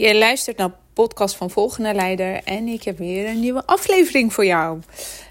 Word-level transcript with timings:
Je 0.00 0.18
luistert 0.18 0.56
naar 0.56 0.70
podcast 0.92 1.36
van 1.36 1.50
Volgende 1.50 1.94
Leider 1.94 2.42
en 2.44 2.66
ik 2.66 2.82
heb 2.82 2.98
weer 2.98 3.28
een 3.28 3.40
nieuwe 3.40 3.66
aflevering 3.66 4.32
voor 4.32 4.44
jou. 4.44 4.78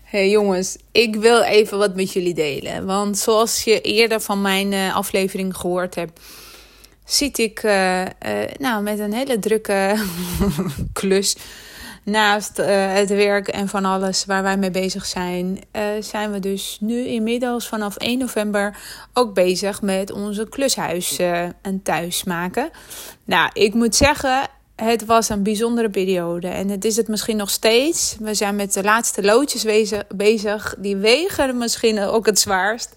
Hey 0.03 0.29
jongens, 0.29 0.77
ik 0.91 1.15
wil 1.15 1.41
even 1.41 1.77
wat 1.77 1.95
met 1.95 2.13
jullie 2.13 2.33
delen. 2.33 2.85
Want 2.85 3.17
zoals 3.17 3.63
je 3.63 3.81
eerder 3.81 4.21
van 4.21 4.41
mijn 4.41 4.71
uh, 4.71 4.95
aflevering 4.95 5.55
gehoord 5.55 5.95
hebt, 5.95 6.19
zit 7.05 7.37
ik 7.37 7.63
uh, 7.63 8.01
uh, 8.01 8.07
nou, 8.57 8.83
met 8.83 8.99
een 8.99 9.13
hele 9.13 9.39
drukke 9.39 9.95
klus. 10.93 11.35
Naast 12.03 12.57
het 12.57 13.09
werk 13.09 13.47
en 13.47 13.67
van 13.67 13.85
alles 13.85 14.25
waar 14.25 14.43
wij 14.43 14.57
mee 14.57 14.71
bezig 14.71 15.05
zijn, 15.05 15.59
zijn 15.99 16.31
we 16.31 16.39
dus 16.39 16.77
nu 16.81 17.05
inmiddels 17.05 17.67
vanaf 17.67 17.95
1 17.95 18.19
november 18.19 18.77
ook 19.13 19.33
bezig 19.33 19.81
met 19.81 20.11
onze 20.11 20.49
klushuis 20.49 21.19
en 21.61 21.81
thuis 21.83 22.23
maken. 22.23 22.69
Nou, 23.25 23.49
ik 23.53 23.73
moet 23.73 23.95
zeggen, 23.95 24.49
het 24.79 25.05
was 25.05 25.29
een 25.29 25.43
bijzondere 25.43 25.89
periode. 25.89 26.47
En 26.47 26.69
het 26.69 26.85
is 26.85 26.95
het 26.95 27.07
misschien 27.07 27.37
nog 27.37 27.49
steeds. 27.49 28.15
We 28.19 28.33
zijn 28.33 28.55
met 28.55 28.73
de 28.73 28.83
laatste 28.83 29.23
loodjes 29.23 29.65
bezig. 30.15 30.75
Die 30.77 30.95
wegen 30.95 31.57
misschien 31.57 31.99
ook 31.99 32.25
het 32.25 32.39
zwaarst. 32.39 32.93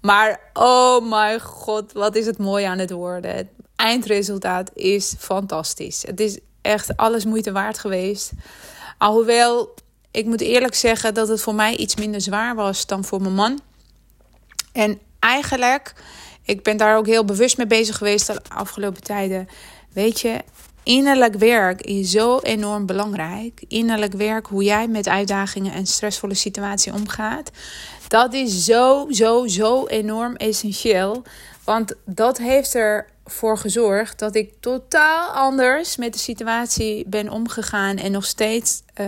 Maar 0.00 0.40
oh 0.52 1.08
mijn 1.08 1.40
god, 1.40 1.92
wat 1.92 2.16
is 2.16 2.26
het 2.26 2.38
mooi 2.38 2.64
aan 2.64 2.78
het 2.78 2.90
worden. 2.90 3.36
Het 3.36 3.46
eindresultaat 3.76 4.70
is 4.74 5.14
fantastisch. 5.18 6.02
Het 6.06 6.20
is 6.20 6.38
echt 6.62 6.96
alles 6.96 7.24
moeite 7.24 7.52
waard 7.52 7.78
geweest. 7.78 8.30
Alhoewel, 8.98 9.74
ik 10.10 10.24
moet 10.24 10.40
eerlijk 10.40 10.74
zeggen 10.74 11.14
dat 11.14 11.28
het 11.28 11.40
voor 11.40 11.54
mij 11.54 11.76
iets 11.76 11.96
minder 11.96 12.20
zwaar 12.20 12.54
was 12.54 12.86
dan 12.86 13.04
voor 13.04 13.20
mijn 13.20 13.34
man. 13.34 13.60
En 14.72 14.98
eigenlijk, 15.18 15.92
ik 16.42 16.62
ben 16.62 16.76
daar 16.76 16.96
ook 16.96 17.06
heel 17.06 17.24
bewust 17.24 17.56
mee 17.56 17.66
bezig 17.66 17.96
geweest 17.96 18.26
de 18.26 18.40
afgelopen 18.48 19.02
tijden. 19.02 19.48
Weet 19.92 20.20
je, 20.20 20.40
Innerlijk 20.86 21.34
werk 21.34 21.80
is 21.82 22.10
zo 22.10 22.38
enorm 22.38 22.86
belangrijk. 22.86 23.64
Innerlijk 23.68 24.12
werk, 24.12 24.46
hoe 24.46 24.64
jij 24.64 24.88
met 24.88 25.08
uitdagingen 25.08 25.72
en 25.72 25.86
stressvolle 25.86 26.34
situaties 26.34 26.92
omgaat. 26.92 27.50
Dat 28.08 28.34
is 28.34 28.64
zo, 28.64 29.06
zo, 29.10 29.46
zo 29.46 29.86
enorm 29.86 30.36
essentieel. 30.36 31.22
Want 31.64 31.94
dat 32.04 32.38
heeft 32.38 32.74
ervoor 32.74 33.58
gezorgd 33.58 34.18
dat 34.18 34.34
ik 34.34 34.52
totaal 34.60 35.28
anders 35.28 35.96
met 35.96 36.12
de 36.12 36.18
situatie 36.18 37.04
ben 37.08 37.30
omgegaan. 37.30 37.96
En 37.96 38.12
nog 38.12 38.24
steeds 38.24 38.82
uh, 39.00 39.06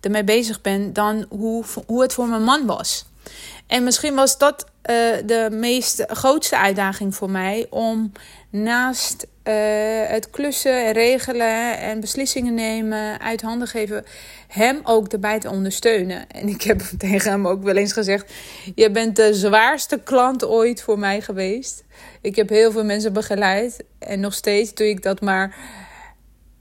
ermee 0.00 0.24
bezig 0.24 0.60
ben 0.60 0.92
dan 0.92 1.26
hoe, 1.28 1.64
hoe 1.86 2.02
het 2.02 2.12
voor 2.12 2.26
mijn 2.26 2.44
man 2.44 2.66
was. 2.66 3.04
En 3.66 3.84
misschien 3.84 4.14
was 4.14 4.38
dat 4.38 4.64
uh, 4.64 4.96
de 5.26 5.48
meest 5.50 6.04
grootste 6.06 6.58
uitdaging 6.58 7.14
voor 7.14 7.30
mij 7.30 7.66
om 7.70 8.12
naast 8.50 9.26
uh, 9.48 9.54
het 10.06 10.30
klussen 10.30 10.86
en 10.86 10.92
regelen 10.92 11.78
en 11.78 12.00
beslissingen 12.00 12.54
nemen, 12.54 13.20
uit 13.20 13.42
handen 13.42 13.68
geven, 13.68 14.04
hem 14.48 14.80
ook 14.82 15.08
erbij 15.08 15.38
te 15.38 15.50
ondersteunen. 15.50 16.30
En 16.30 16.48
ik 16.48 16.62
heb 16.62 16.80
tegen 16.98 17.30
hem 17.30 17.48
ook 17.48 17.62
wel 17.62 17.76
eens 17.76 17.92
gezegd: 17.92 18.32
Je 18.74 18.90
bent 18.90 19.16
de 19.16 19.34
zwaarste 19.34 20.00
klant 20.04 20.44
ooit 20.44 20.82
voor 20.82 20.98
mij 20.98 21.20
geweest. 21.20 21.84
Ik 22.20 22.36
heb 22.36 22.48
heel 22.48 22.72
veel 22.72 22.84
mensen 22.84 23.12
begeleid 23.12 23.84
en 23.98 24.20
nog 24.20 24.34
steeds 24.34 24.74
doe 24.74 24.88
ik 24.88 25.02
dat 25.02 25.20
maar. 25.20 25.56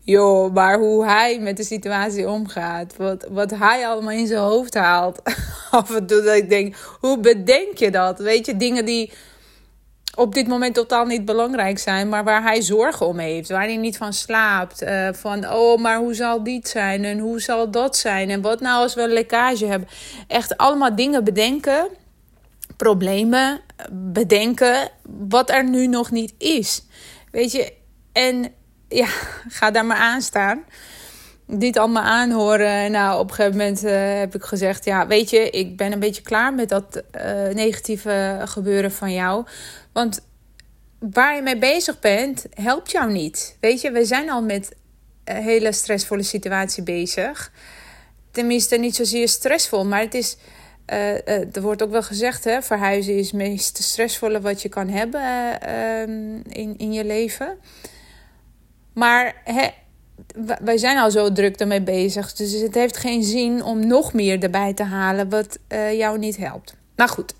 Joh, 0.04 0.54
maar 0.54 0.80
hoe 0.80 1.06
hij 1.06 1.40
met 1.40 1.58
de 1.58 1.64
situatie 1.64 2.30
omgaat. 2.30 2.96
Wat, 2.98 3.28
wat 3.30 3.52
hij 3.52 3.88
allemaal 3.88 4.12
in 4.12 4.28
zijn 4.28 4.40
hoofd 4.40 4.74
haalt. 4.74 5.22
Af 5.72 5.96
en 5.96 6.06
toe 6.06 6.22
dat 6.22 6.36
ik 6.36 6.50
denk, 6.50 6.76
hoe 7.00 7.20
bedenk 7.20 7.78
je 7.78 7.92
dat? 7.92 8.20
Weet 8.20 8.46
je, 8.46 8.58
dingen 8.58 8.86
die 8.86 9.12
op 10.16 10.34
dit 10.34 10.48
moment 10.48 10.76
totaal 10.76 11.06
niet 11.06 11.26
belangrijk 11.26 11.80
zijn, 11.80 12.10
maar 12.10 12.24
waar 12.24 12.44
hij 12.44 12.62
zorgen 12.62 13.06
om 13.06 13.18
heeft, 13.18 13.50
waar 13.50 13.64
hij 13.64 13.78
niet 13.78 13.98
van 13.98 14.14
slaapt. 14.14 14.84
Uh, 14.84 15.10
van, 15.12 15.50
oh, 15.50 15.82
maar 15.82 15.98
hoe 15.98 16.14
zal 16.14 16.44
dit 16.44 16.68
zijn 16.68 17.04
en 17.04 17.20
hoe 17.20 17.42
zal 17.42 17.72
dat 17.72 17.98
zijn 17.98 18.30
en 18.30 18.42
wat 18.42 18.60
nou 18.60 18.82
als 18.82 18.94
we 18.94 19.02
een 19.02 19.10
lekkage 19.14 19.66
hebben. 19.66 19.90
Echt 20.28 20.58
allemaal 20.58 20.96
dingen 20.96 21.24
bedenken, 21.24 21.88
problemen 22.78 23.62
bedenken, 23.92 24.90
wat 25.28 25.50
er 25.50 25.70
nu 25.70 25.88
nog 25.88 26.12
niet 26.12 26.34
is. 26.38 26.84
Weet 27.32 27.52
je, 27.52 27.74
en 28.12 28.54
ja, 28.88 29.08
ga 29.58 29.72
daar 29.72 29.86
maar 29.86 29.98
aan 29.98 30.22
staan. 30.22 30.64
Dit 31.54 31.78
allemaal 31.78 32.04
aanhoren. 32.04 32.92
Nou, 32.92 33.20
op 33.20 33.30
een 33.30 33.36
gegeven 33.36 33.58
moment 33.58 33.84
uh, 33.84 33.92
heb 34.20 34.36
ik 34.36 34.44
gezegd: 34.44 34.86
Ja, 34.86 35.08
weet 35.08 35.30
je, 35.30 35.50
ik 35.50 35.78
ben 35.78 35.92
een 35.92 36.00
beetje 36.00 36.22
klaar 36.22 36.54
met 36.54 36.70
dat 36.70 37.04
uh, 37.16 37.54
negatieve 37.54 38.42
gebeuren 38.46 38.92
van 38.92 39.14
jou. 39.14 39.46
Want 39.94 40.20
waar 41.00 41.36
je 41.36 41.42
mee 41.42 41.58
bezig 41.58 42.00
bent, 42.00 42.46
helpt 42.54 42.92
jou 42.92 43.12
niet. 43.12 43.58
Weet 43.60 43.82
je, 43.82 43.92
we 43.92 44.06
zijn 44.06 44.30
al 44.30 44.42
met 44.42 44.76
een 45.24 45.44
hele 45.44 45.72
stressvolle 45.72 46.24
situatie 46.24 46.84
bezig. 46.84 47.52
Tenminste, 48.32 48.78
niet 48.78 48.96
zozeer 48.96 49.30
stressvol, 49.30 49.86
maar 49.86 50.02
het 50.02 50.14
is. 50.14 50.38
Er 50.86 51.62
wordt 51.62 51.84
ook 51.84 51.92
wel 51.92 52.04
gezegd, 52.04 52.44
hè, 52.44 52.62
verhuizen 52.62 53.18
is 53.18 53.26
het 53.26 53.36
meest 53.36 53.78
stressvolle 53.78 54.42
wat 54.42 54.62
je 54.62 54.70
kan 54.70 54.88
hebben 54.88 55.22
uh, 55.68 56.02
in, 56.48 56.74
in 56.78 56.94
je 56.94 57.06
leven. 57.06 57.58
Maar 58.94 59.42
hè, 59.44 59.68
wij 60.64 60.78
zijn 60.78 60.98
al 60.98 61.12
zo 61.12 61.32
druk 61.32 61.56
ermee 61.56 61.82
bezig. 61.82 62.34
Dus 62.34 62.52
het 62.52 62.76
heeft 62.76 62.98
geen 62.98 63.24
zin 63.24 63.64
om 63.64 63.88
nog 63.88 64.14
meer 64.14 64.44
erbij 64.44 64.74
te 64.74 64.84
halen 64.84 65.30
wat 65.30 65.58
jou 65.94 66.18
niet 66.18 66.38
helpt. 66.38 66.76
Maar 66.96 67.10
goed, 67.10 67.34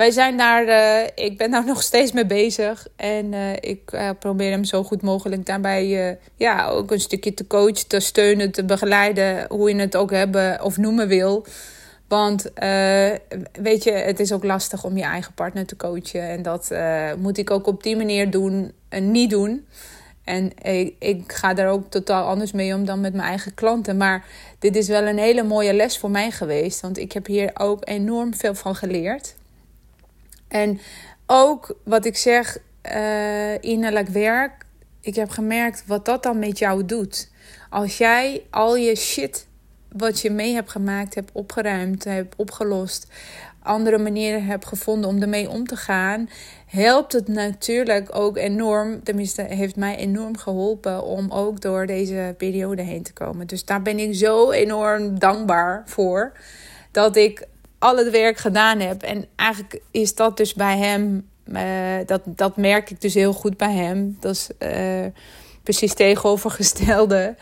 wij 0.00 0.10
zijn 0.10 0.36
daar, 0.36 0.68
uh, 0.68 1.08
ik 1.14 1.38
ben 1.38 1.50
daar 1.50 1.64
nog 1.74 1.82
steeds 1.82 2.12
mee 2.12 2.26
bezig. 2.26 2.86
En 2.96 3.32
uh, 3.32 3.52
ik 3.52 3.92
probeer 4.18 4.50
hem 4.50 4.64
zo 4.64 4.82
goed 4.82 5.02
mogelijk 5.02 5.46
daarbij 5.46 6.18
ja, 6.36 6.68
ook 6.68 6.90
een 6.90 7.00
stukje 7.00 7.34
te 7.34 7.46
coachen, 7.46 7.88
te 7.88 8.00
steunen, 8.00 8.52
te 8.52 8.64
begeleiden. 8.64 9.46
Hoe 9.48 9.74
je 9.74 9.80
het 9.80 9.96
ook 9.96 10.10
hebben 10.10 10.62
of 10.62 10.76
noemen 10.76 11.08
wil. 11.08 11.46
Want 12.08 12.50
weet 13.52 13.84
je, 13.84 13.90
het 13.90 14.20
is 14.20 14.32
ook 14.32 14.44
lastig 14.44 14.84
om 14.84 14.96
je 14.96 15.02
eigen 15.02 15.34
partner 15.34 15.66
te 15.66 15.76
coachen. 15.76 16.22
En 16.22 16.42
dat 16.42 16.70
moet 17.18 17.38
ik 17.38 17.50
ook 17.50 17.66
op 17.66 17.82
die 17.82 17.96
manier 17.96 18.30
doen 18.30 18.72
en 18.88 19.10
niet 19.10 19.30
doen. 19.30 19.66
En 20.30 20.52
ik, 20.62 20.94
ik, 20.98 21.32
ga 21.32 21.54
daar 21.54 21.68
ook 21.68 21.90
totaal 21.90 22.26
anders 22.26 22.52
mee 22.52 22.74
om 22.74 22.84
dan 22.84 23.00
met 23.00 23.12
mijn 23.12 23.28
eigen 23.28 23.54
klanten. 23.54 23.96
Maar 23.96 24.24
dit 24.58 24.76
is 24.76 24.88
wel 24.88 25.02
een 25.02 25.18
hele 25.18 25.42
mooie 25.42 25.74
les 25.74 25.98
voor 25.98 26.10
mij 26.10 26.30
geweest. 26.30 26.80
Want 26.80 26.98
ik 26.98 27.12
heb 27.12 27.26
hier 27.26 27.50
ook 27.54 27.88
enorm 27.88 28.34
veel 28.34 28.54
van 28.54 28.74
geleerd. 28.74 29.34
En 30.48 30.80
ook 31.26 31.76
wat 31.84 32.04
ik 32.04 32.16
zeg, 32.16 32.58
uh, 32.94 33.62
innerlijk 33.62 34.08
werk. 34.08 34.64
Ik 35.00 35.14
heb 35.14 35.30
gemerkt 35.30 35.84
wat 35.86 36.04
dat 36.04 36.22
dan 36.22 36.38
met 36.38 36.58
jou 36.58 36.84
doet. 36.84 37.30
Als 37.70 37.98
jij 37.98 38.42
al 38.50 38.76
je 38.76 38.96
shit 38.96 39.46
wat 39.92 40.20
je 40.20 40.30
mee 40.30 40.54
hebt 40.54 40.70
gemaakt, 40.70 41.14
hebt 41.14 41.30
opgeruimd, 41.32 42.04
hebt 42.04 42.36
opgelost, 42.36 43.06
andere 43.62 43.98
manieren 43.98 44.44
hebt 44.44 44.66
gevonden 44.66 45.10
om 45.10 45.22
ermee 45.22 45.50
om 45.50 45.66
te 45.66 45.76
gaan, 45.76 46.28
helpt 46.66 47.12
het 47.12 47.28
natuurlijk 47.28 48.16
ook 48.16 48.36
enorm. 48.36 49.02
Tenminste, 49.02 49.42
heeft 49.42 49.76
mij 49.76 49.96
enorm 49.96 50.36
geholpen 50.36 51.04
om 51.04 51.30
ook 51.30 51.60
door 51.60 51.86
deze 51.86 52.34
periode 52.38 52.82
heen 52.82 53.02
te 53.02 53.12
komen. 53.12 53.46
Dus 53.46 53.64
daar 53.64 53.82
ben 53.82 53.98
ik 53.98 54.14
zo 54.14 54.50
enorm 54.50 55.18
dankbaar 55.18 55.82
voor. 55.86 56.32
Dat 56.90 57.16
ik 57.16 57.46
al 57.78 57.96
het 57.96 58.10
werk 58.10 58.38
gedaan 58.38 58.80
heb. 58.80 59.02
En 59.02 59.26
eigenlijk 59.36 59.80
is 59.90 60.14
dat 60.14 60.36
dus 60.36 60.54
bij 60.54 60.78
hem, 60.78 61.28
uh, 61.46 61.62
dat, 62.06 62.20
dat 62.24 62.56
merk 62.56 62.90
ik 62.90 63.00
dus 63.00 63.14
heel 63.14 63.32
goed 63.32 63.56
bij 63.56 63.74
hem. 63.74 64.16
Dat 64.20 64.34
is 64.34 64.48
uh, 64.58 65.06
precies 65.62 65.94
tegenovergestelde. 65.94 67.34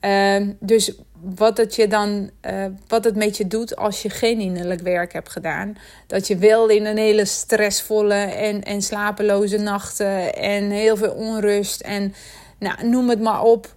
Uh, 0.00 0.48
dus 0.60 0.94
wat 1.34 1.56
het, 1.56 1.74
je 1.74 1.88
dan, 1.88 2.30
uh, 2.46 2.64
wat 2.86 3.04
het 3.04 3.16
met 3.16 3.36
je 3.36 3.46
doet 3.46 3.76
als 3.76 4.02
je 4.02 4.10
geen 4.10 4.40
innerlijk 4.40 4.80
werk 4.80 5.12
hebt 5.12 5.30
gedaan. 5.30 5.76
Dat 6.06 6.26
je 6.26 6.36
wel 6.36 6.68
in 6.68 6.84
een 6.84 6.96
hele 6.96 7.24
stressvolle 7.24 8.14
en, 8.14 8.62
en 8.62 8.82
slapeloze 8.82 9.58
nachten 9.58 10.34
en 10.34 10.70
heel 10.70 10.96
veel 10.96 11.12
onrust 11.12 11.80
en 11.80 12.14
nou, 12.58 12.88
noem 12.88 13.08
het 13.08 13.20
maar 13.20 13.42
op. 13.42 13.74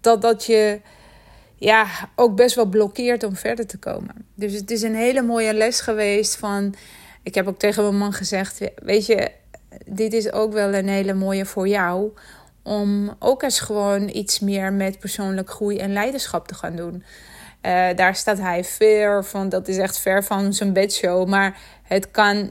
Dat, 0.00 0.22
dat 0.22 0.44
je 0.44 0.80
ja, 1.56 1.86
ook 2.14 2.36
best 2.36 2.54
wel 2.54 2.66
blokkeert 2.66 3.24
om 3.24 3.36
verder 3.36 3.66
te 3.66 3.78
komen. 3.78 4.14
Dus 4.34 4.52
het 4.52 4.70
is 4.70 4.82
een 4.82 4.94
hele 4.94 5.22
mooie 5.22 5.54
les 5.54 5.80
geweest 5.80 6.36
van... 6.36 6.74
Ik 7.22 7.34
heb 7.34 7.48
ook 7.48 7.58
tegen 7.58 7.82
mijn 7.82 7.96
man 7.96 8.12
gezegd, 8.12 8.60
weet 8.74 9.06
je, 9.06 9.30
dit 9.86 10.12
is 10.12 10.32
ook 10.32 10.52
wel 10.52 10.74
een 10.74 10.88
hele 10.88 11.14
mooie 11.14 11.46
voor 11.46 11.68
jou. 11.68 12.10
Om 12.68 13.14
ook 13.18 13.42
eens 13.42 13.60
gewoon 13.60 14.08
iets 14.08 14.40
meer 14.40 14.72
met 14.72 14.98
persoonlijk 14.98 15.50
groei 15.50 15.78
en 15.78 15.92
leiderschap 15.92 16.48
te 16.48 16.54
gaan 16.54 16.76
doen. 16.76 17.04
Uh, 17.62 17.86
daar 17.96 18.14
staat 18.14 18.38
hij 18.38 18.64
ver 18.64 19.24
van, 19.24 19.48
dat 19.48 19.68
is 19.68 19.76
echt 19.76 19.98
ver 19.98 20.24
van 20.24 20.52
zijn 20.52 20.72
bedshow. 20.72 21.28
Maar 21.28 21.58
het 21.82 22.10
kan, 22.10 22.50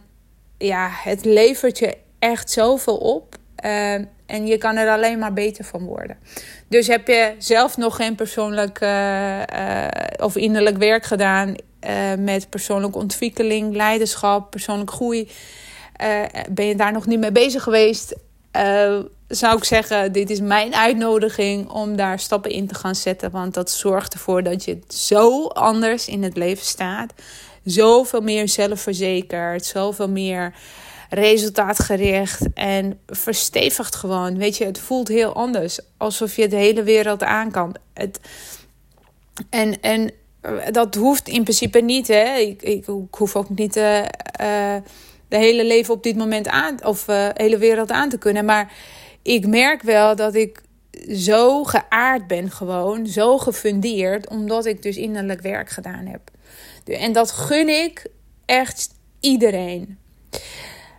ja, 0.58 0.90
het 0.92 1.26
levert 1.26 1.80
je 1.80 1.98
echt 2.20 2.52
zoveel 2.52 2.98
op. 2.98 3.36
Uh, 3.66 3.94
en 4.26 4.48
je 4.48 4.58
kan 4.58 4.76
er 4.76 4.90
alleen 4.90 5.20
maar 5.20 5.34
beter 5.34 5.66
van 5.66 5.86
worden. 5.86 6.18
Dus 6.68 6.88
heb 6.88 7.08
je 7.08 7.36
zelf 7.38 7.78
nog 7.78 7.96
geen 7.96 8.16
persoonlijk 8.16 8.82
uh, 8.82 9.42
of 10.18 10.36
innerlijk 10.36 10.78
werk 10.78 11.06
gedaan 11.06 11.56
met 12.20 12.50
persoonlijke 12.50 12.98
ontwikkeling, 12.98 13.76
leiderschap, 13.76 14.52
persoonlijke 14.52 14.94
groei. 14.94 15.32
ben 16.50 16.66
je 16.66 16.76
daar 16.76 16.92
nog 16.92 17.06
niet 17.06 17.20
mee 17.20 17.32
bezig 17.32 17.64
geweest? 17.64 18.16
Zou 19.28 19.58
ik 19.58 19.64
zeggen, 19.64 20.12
dit 20.12 20.30
is 20.30 20.40
mijn 20.40 20.76
uitnodiging 20.76 21.70
om 21.70 21.96
daar 21.96 22.20
stappen 22.20 22.52
in 22.52 22.68
te 22.68 22.76
gaan 22.76 22.96
zetten. 22.96 23.32
Want 23.32 23.54
dat 23.54 23.72
zorgt 23.72 24.14
ervoor 24.14 24.44
dat 24.44 24.66
je 24.66 24.80
zo 24.88 25.48
anders 25.48 26.08
in 26.08 26.24
het 26.24 26.38
leven 26.38 26.66
staat. 26.66 27.14
Zoveel 27.64 28.22
meer 28.22 28.50
zelfverzekerd, 28.50 29.66
zoveel 29.66 30.10
meer 30.10 30.54
resultaatgericht 31.10 32.54
en 32.54 33.00
verstevigt 33.08 33.96
gewoon. 33.96 34.38
Weet 34.38 34.58
je, 34.58 34.66
het 34.66 34.80
voelt 34.80 35.08
heel 35.08 35.34
anders. 35.34 35.80
Alsof 35.98 36.36
je 36.36 36.48
de 36.48 36.56
hele 36.56 36.84
wereld 36.84 37.24
aan 37.24 37.52
kan. 37.52 37.76
Het, 37.94 38.20
en, 39.50 39.82
en 39.82 40.12
dat 40.72 40.96
hoeft 40.96 41.28
in 41.28 41.44
principe 41.44 41.80
niet. 41.80 42.08
Hè? 42.08 42.36
Ik, 42.36 42.62
ik, 42.62 42.86
hoef 43.12 43.36
ook 43.36 43.50
niet 43.50 43.78
uh, 43.78 44.76
de 45.28 45.38
hele 45.38 45.66
leven 45.66 45.94
op 45.94 46.04
dit 46.04 46.16
moment 46.16 46.48
aan, 46.48 46.86
of 46.86 47.08
uh, 47.08 47.30
hele 47.34 47.58
wereld 47.58 47.92
aan 47.92 48.10
te 48.10 48.18
kunnen. 48.18 48.46
Maar 48.46 48.74
ik 49.22 49.48
merk 49.48 49.82
wel 49.82 50.16
dat 50.16 50.36
ik 50.36 50.62
zo 51.12 51.64
geaard 51.64 52.28
ben, 52.28 52.52
gewoon 52.52 53.08
zo 53.08 53.38
gefundeerd, 53.38 54.30
omdat 54.30 54.66
ik 54.66 54.82
dus 54.82 54.98
innerlijk 54.98 55.42
werk 55.42 55.70
gedaan 55.70 56.06
heb. 56.06 56.22
En 56.86 57.12
dat 57.12 57.32
gun 57.32 57.70
ik 57.70 58.06
echt 58.46 58.90
iedereen. 59.20 59.98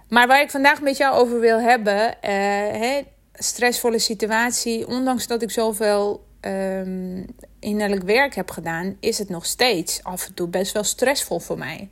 Maar 0.09 0.27
waar 0.27 0.41
ik 0.41 0.51
vandaag 0.51 0.81
met 0.81 0.97
jou 0.97 1.17
over 1.17 1.41
wil 1.41 1.61
hebben, 1.61 2.15
hè, 2.21 3.01
stressvolle 3.33 3.99
situatie, 3.99 4.87
ondanks 4.87 5.27
dat 5.27 5.43
ik 5.43 5.51
zoveel 5.51 6.27
um, 6.41 7.27
innerlijk 7.61 8.03
werk 8.03 8.35
heb 8.35 8.51
gedaan, 8.51 8.97
is 9.01 9.19
het 9.19 9.29
nog 9.29 9.47
steeds 9.47 10.05
af 10.05 10.27
en 10.27 10.35
toe 10.35 10.49
best 10.49 10.73
wel 10.73 10.85
stressvol 10.85 11.39
voor 11.39 11.59
mij. 11.59 11.89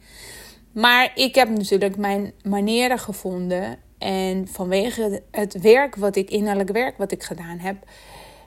Maar 0.76 1.10
ik 1.14 1.34
heb 1.34 1.48
natuurlijk 1.48 1.96
mijn 1.96 2.32
manieren 2.42 2.98
gevonden 2.98 3.78
en 3.98 4.48
vanwege 4.48 5.22
het 5.30 5.60
werk 5.60 5.96
wat 5.96 6.16
ik, 6.16 6.30
innerlijk 6.30 6.70
werk 6.70 6.96
wat 6.98 7.12
ik 7.12 7.22
gedaan 7.22 7.58
heb, 7.58 7.76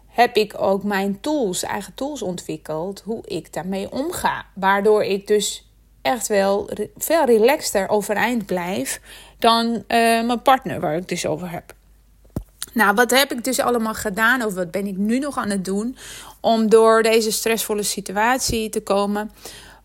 heb 0.07 0.35
ik 0.35 0.53
ook 0.61 0.83
mijn 0.83 1.19
tools, 1.19 1.63
eigen 1.63 1.93
tools 1.93 2.21
ontwikkeld, 2.21 3.01
hoe 3.05 3.21
ik 3.25 3.53
daarmee 3.53 3.91
omga. 3.91 4.45
Waardoor 4.55 5.03
ik 5.03 5.27
dus 5.27 5.69
echt 6.01 6.27
wel 6.27 6.69
veel 6.97 7.25
relaxter 7.25 7.89
overeind 7.89 8.45
blijf 8.45 9.01
dan 9.39 9.65
uh, 9.65 9.83
mijn 10.23 10.41
partner, 10.41 10.79
waar 10.79 10.95
ik 10.95 11.07
dus 11.07 11.25
over 11.25 11.51
heb. 11.51 11.73
Nou, 12.73 12.95
wat 12.95 13.11
heb 13.11 13.31
ik 13.31 13.43
dus 13.43 13.59
allemaal 13.59 13.93
gedaan, 13.93 14.43
of 14.43 14.53
wat 14.53 14.71
ben 14.71 14.87
ik 14.87 14.97
nu 14.97 15.19
nog 15.19 15.37
aan 15.37 15.49
het 15.49 15.65
doen, 15.65 15.97
om 16.39 16.69
door 16.69 17.03
deze 17.03 17.31
stressvolle 17.31 17.83
situatie 17.83 18.69
te 18.69 18.81
komen? 18.81 19.31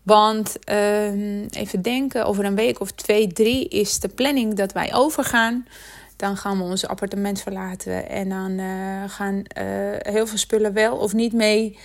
Want 0.05 0.55
uh, 0.69 1.41
even 1.49 1.81
denken, 1.81 2.25
over 2.25 2.45
een 2.45 2.55
week 2.55 2.79
of 2.79 2.91
twee, 2.91 3.27
drie 3.27 3.67
is 3.67 3.99
de 3.99 4.07
planning 4.07 4.53
dat 4.53 4.71
wij 4.71 4.93
overgaan. 4.93 5.67
Dan 6.15 6.37
gaan 6.37 6.57
we 6.57 6.63
ons 6.63 6.87
appartement 6.87 7.41
verlaten 7.41 8.09
en 8.09 8.29
dan 8.29 8.51
uh, 8.51 9.03
gaan 9.07 9.35
uh, 9.35 9.63
heel 9.97 10.27
veel 10.27 10.37
spullen 10.37 10.73
wel 10.73 10.97
of 10.97 11.13
niet 11.13 11.33
mee. 11.33 11.77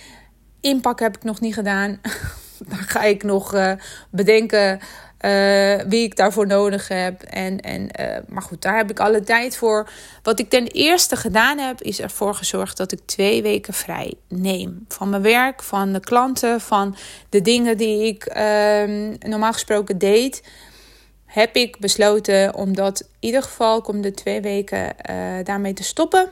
Inpakken 0.59 1.05
heb 1.05 1.15
ik 1.15 1.23
nog 1.23 1.39
niet 1.39 1.53
gedaan. 1.53 1.99
dan 2.69 2.77
ga 2.77 3.03
ik 3.03 3.23
nog 3.23 3.53
uh, 3.53 3.73
bedenken 4.09 4.79
uh, 5.25 5.81
wie 5.87 6.03
ik 6.03 6.15
daarvoor 6.15 6.47
nodig 6.47 6.87
heb. 6.87 7.21
En, 7.21 7.59
en, 7.59 7.89
uh, 7.99 8.17
maar 8.27 8.41
goed, 8.41 8.61
daar 8.61 8.77
heb 8.77 8.89
ik 8.89 8.99
alle 8.99 9.23
tijd 9.23 9.57
voor. 9.57 9.89
Wat 10.23 10.39
ik 10.39 10.49
ten 10.49 10.67
eerste 10.67 11.15
gedaan 11.15 11.57
heb, 11.57 11.81
is 11.81 11.99
ervoor 11.99 12.35
gezorgd 12.35 12.77
dat 12.77 12.91
ik 12.91 12.99
twee 13.05 13.41
weken 13.41 13.73
vrij 13.73 14.13
neem. 14.27 14.85
Van 14.87 15.09
mijn 15.09 15.21
werk, 15.21 15.63
van 15.63 15.93
de 15.93 15.99
klanten, 15.99 16.61
van 16.61 16.95
de 17.29 17.41
dingen 17.41 17.77
die 17.77 18.05
ik 18.05 18.35
uh, 18.35 19.15
normaal 19.19 19.53
gesproken 19.53 19.97
deed. 19.97 20.43
Heb 21.25 21.55
ik 21.55 21.79
besloten 21.79 22.55
om 22.55 22.75
dat 22.75 22.99
in 22.99 23.07
ieder 23.19 23.43
geval 23.43 23.81
komende 23.81 24.11
twee 24.11 24.41
weken 24.41 24.95
uh, 25.09 25.15
daarmee 25.43 25.73
te 25.73 25.83
stoppen. 25.83 26.29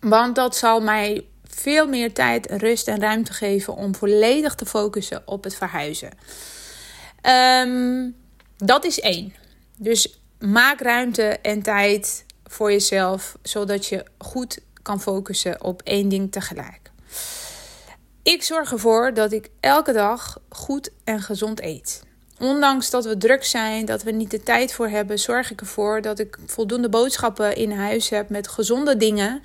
Want 0.00 0.34
dat 0.34 0.56
zal 0.56 0.80
mij 0.80 1.24
veel 1.44 1.86
meer 1.86 2.12
tijd, 2.12 2.50
rust 2.50 2.88
en 2.88 3.00
ruimte 3.00 3.32
geven 3.32 3.74
om 3.74 3.94
volledig 3.94 4.54
te 4.54 4.66
focussen 4.66 5.22
op 5.24 5.44
het 5.44 5.54
verhuizen. 5.54 6.10
Um, 7.28 8.16
dat 8.56 8.84
is 8.84 9.00
één. 9.00 9.34
Dus 9.76 10.20
maak 10.38 10.80
ruimte 10.80 11.22
en 11.22 11.62
tijd 11.62 12.24
voor 12.46 12.72
jezelf, 12.72 13.36
zodat 13.42 13.86
je 13.86 14.04
goed 14.18 14.58
kan 14.82 15.00
focussen 15.00 15.64
op 15.64 15.82
één 15.82 16.08
ding 16.08 16.32
tegelijk. 16.32 16.90
Ik 18.22 18.42
zorg 18.42 18.72
ervoor 18.72 19.14
dat 19.14 19.32
ik 19.32 19.50
elke 19.60 19.92
dag 19.92 20.38
goed 20.48 20.90
en 21.04 21.20
gezond 21.20 21.62
eet. 21.62 22.02
Ondanks 22.38 22.90
dat 22.90 23.04
we 23.04 23.16
druk 23.16 23.44
zijn, 23.44 23.84
dat 23.84 24.02
we 24.02 24.10
niet 24.10 24.30
de 24.30 24.42
tijd 24.42 24.72
voor 24.72 24.88
hebben, 24.88 25.18
zorg 25.18 25.50
ik 25.50 25.60
ervoor 25.60 26.00
dat 26.00 26.18
ik 26.18 26.38
voldoende 26.46 26.88
boodschappen 26.88 27.56
in 27.56 27.70
huis 27.72 28.08
heb 28.08 28.28
met 28.28 28.48
gezonde 28.48 28.96
dingen. 28.96 29.42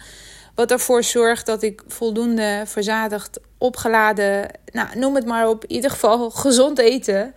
Wat 0.56 0.72
ervoor 0.72 1.04
zorgt 1.04 1.46
dat 1.46 1.64
ik 1.64 1.84
voldoende 1.88 2.64
verzadigd, 2.66 3.40
opgeladen, 3.58 4.50
nou, 4.66 5.00
noem 5.00 5.16
het 5.16 5.26
maar 5.26 5.48
op, 5.48 5.64
in 5.64 5.76
ieder 5.76 5.90
geval 5.90 6.30
gezond 6.46 6.80
eten 6.80 7.34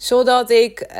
zodat 0.00 0.50
ik 0.50 0.80
uh, 0.80 0.96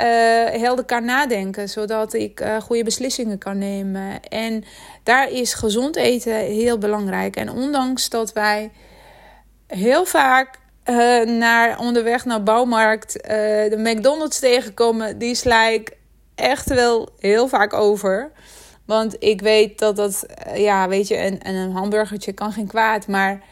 helder 0.60 0.84
kan 0.84 1.04
nadenken, 1.04 1.68
zodat 1.68 2.14
ik 2.14 2.40
uh, 2.40 2.60
goede 2.60 2.84
beslissingen 2.84 3.38
kan 3.38 3.58
nemen. 3.58 4.22
En 4.22 4.64
daar 5.02 5.30
is 5.30 5.54
gezond 5.54 5.96
eten 5.96 6.34
heel 6.34 6.78
belangrijk. 6.78 7.36
En 7.36 7.50
ondanks 7.50 8.08
dat 8.08 8.32
wij 8.32 8.70
heel 9.66 10.04
vaak 10.04 10.58
uh, 10.84 10.96
naar, 11.38 11.78
onderweg 11.78 12.24
naar 12.24 12.42
bouwmarkt 12.42 13.12
de 13.12 13.76
McDonald's 13.78 14.38
tegenkomen, 14.38 15.18
die 15.18 15.34
sla 15.34 15.68
ik 15.68 15.96
echt 16.34 16.68
wel 16.68 17.08
heel 17.18 17.48
vaak 17.48 17.72
over. 17.72 18.30
Want 18.86 19.16
ik 19.18 19.40
weet 19.40 19.78
dat 19.78 19.96
dat, 19.96 20.26
ja, 20.54 20.88
weet 20.88 21.08
je, 21.08 21.18
een, 21.18 21.40
een 21.42 21.72
hamburgertje 21.72 22.32
kan 22.32 22.52
geen 22.52 22.66
kwaad, 22.66 23.06
maar 23.06 23.42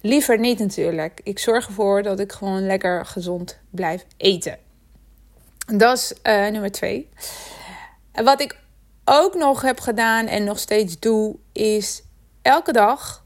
liever 0.00 0.38
niet 0.38 0.58
natuurlijk. 0.58 1.20
Ik 1.22 1.38
zorg 1.38 1.66
ervoor 1.66 2.02
dat 2.02 2.20
ik 2.20 2.32
gewoon 2.32 2.66
lekker 2.66 3.06
gezond 3.06 3.58
blijf 3.70 4.04
eten. 4.16 4.63
Dat 5.66 5.96
is 5.96 6.12
uh, 6.22 6.46
nummer 6.48 6.72
twee. 6.72 7.08
Wat 8.12 8.40
ik 8.40 8.58
ook 9.04 9.34
nog 9.34 9.62
heb 9.62 9.80
gedaan 9.80 10.26
en 10.26 10.44
nog 10.44 10.58
steeds 10.58 10.98
doe, 10.98 11.36
is 11.52 12.02
elke 12.42 12.72
dag 12.72 13.24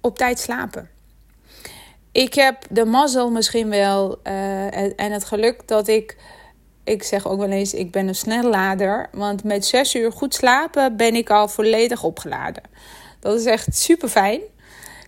op 0.00 0.18
tijd 0.18 0.38
slapen. 0.38 0.90
Ik 2.12 2.34
heb 2.34 2.66
de 2.70 2.84
mazzel 2.84 3.30
misschien 3.30 3.68
wel 3.68 4.20
uh, 4.24 5.00
en 5.00 5.12
het 5.12 5.24
geluk 5.24 5.68
dat 5.68 5.88
ik, 5.88 6.16
ik 6.84 7.02
zeg 7.02 7.26
ook 7.26 7.38
wel 7.38 7.50
eens, 7.50 7.74
ik 7.74 7.90
ben 7.90 8.08
een 8.08 8.14
snellader. 8.14 9.08
Want 9.12 9.44
met 9.44 9.66
zes 9.66 9.94
uur 9.94 10.12
goed 10.12 10.34
slapen 10.34 10.96
ben 10.96 11.14
ik 11.14 11.30
al 11.30 11.48
volledig 11.48 12.02
opgeladen. 12.02 12.62
Dat 13.20 13.38
is 13.38 13.44
echt 13.44 13.76
super 13.76 14.08
fijn. 14.08 14.40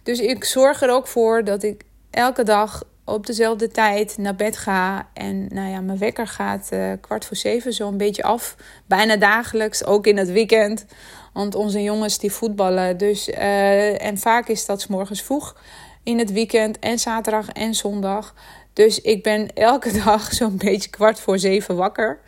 Dus 0.03 0.21
ik 0.21 0.45
zorg 0.45 0.83
er 0.83 0.91
ook 0.91 1.07
voor 1.07 1.45
dat 1.45 1.63
ik 1.63 1.85
elke 2.11 2.43
dag 2.43 2.85
op 3.09 3.27
dezelfde 3.27 3.69
tijd 3.69 4.19
naar 4.19 4.35
bed 4.35 4.57
ga. 4.57 5.09
En 5.15 5.47
nou 5.49 5.71
ja, 5.71 5.81
mijn 5.81 5.99
wekker 5.99 6.27
gaat 6.27 6.69
uh, 6.73 6.93
kwart 7.01 7.25
voor 7.25 7.37
zeven 7.37 7.73
zo 7.73 7.89
een 7.89 7.97
beetje 7.97 8.23
af. 8.23 8.57
Bijna 8.87 9.17
dagelijks, 9.17 9.85
ook 9.85 10.07
in 10.07 10.17
het 10.17 10.31
weekend. 10.31 10.85
Want 11.33 11.55
onze 11.55 11.83
jongens 11.83 12.19
die 12.19 12.33
voetballen. 12.33 12.97
Dus, 12.97 13.29
uh, 13.29 14.03
en 14.03 14.19
vaak 14.19 14.49
is 14.49 14.67
dat 14.67 14.81
s 14.81 14.87
morgens 14.87 15.23
vroeg 15.23 15.57
in 16.03 16.19
het 16.19 16.33
weekend 16.33 16.79
en 16.79 16.99
zaterdag 16.99 17.49
en 17.49 17.75
zondag. 17.75 18.35
Dus 18.73 19.01
ik 19.01 19.23
ben 19.23 19.53
elke 19.55 19.93
dag 20.05 20.33
zo'n 20.33 20.57
beetje 20.57 20.91
kwart 20.91 21.21
voor 21.21 21.39
zeven 21.39 21.77
wakker. 21.77 22.21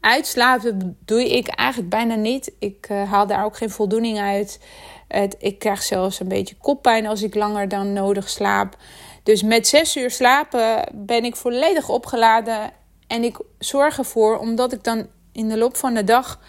Uitslapen 0.00 0.96
doe 1.04 1.30
ik 1.30 1.48
eigenlijk 1.48 1.90
bijna 1.90 2.14
niet. 2.14 2.52
Ik 2.58 2.88
uh, 2.90 3.10
haal 3.10 3.26
daar 3.26 3.44
ook 3.44 3.56
geen 3.56 3.70
voldoening 3.70 4.18
uit. 4.18 4.60
Het, 5.08 5.36
ik 5.38 5.58
krijg 5.58 5.82
zelfs 5.82 6.20
een 6.20 6.28
beetje 6.28 6.56
koppijn 6.56 7.06
als 7.06 7.22
ik 7.22 7.34
langer 7.34 7.68
dan 7.68 7.92
nodig 7.92 8.28
slaap. 8.28 8.76
Dus 9.22 9.42
met 9.42 9.66
zes 9.66 9.96
uur 9.96 10.10
slapen 10.10 10.88
ben 10.94 11.24
ik 11.24 11.36
volledig 11.36 11.88
opgeladen. 11.88 12.70
En 13.06 13.24
ik 13.24 13.38
zorg 13.58 13.98
ervoor, 13.98 14.38
omdat 14.38 14.72
ik 14.72 14.84
dan 14.84 15.06
in 15.32 15.48
de 15.48 15.56
loop 15.56 15.76
van 15.76 15.94
de 15.94 16.04
dag 16.04 16.40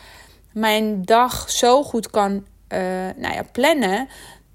mijn 0.53 1.05
dag 1.05 1.49
zo 1.49 1.83
goed 1.83 2.09
kan 2.09 2.31
uh, 2.31 2.79
nou 3.15 3.33
ja, 3.33 3.43
plannen. 3.51 4.07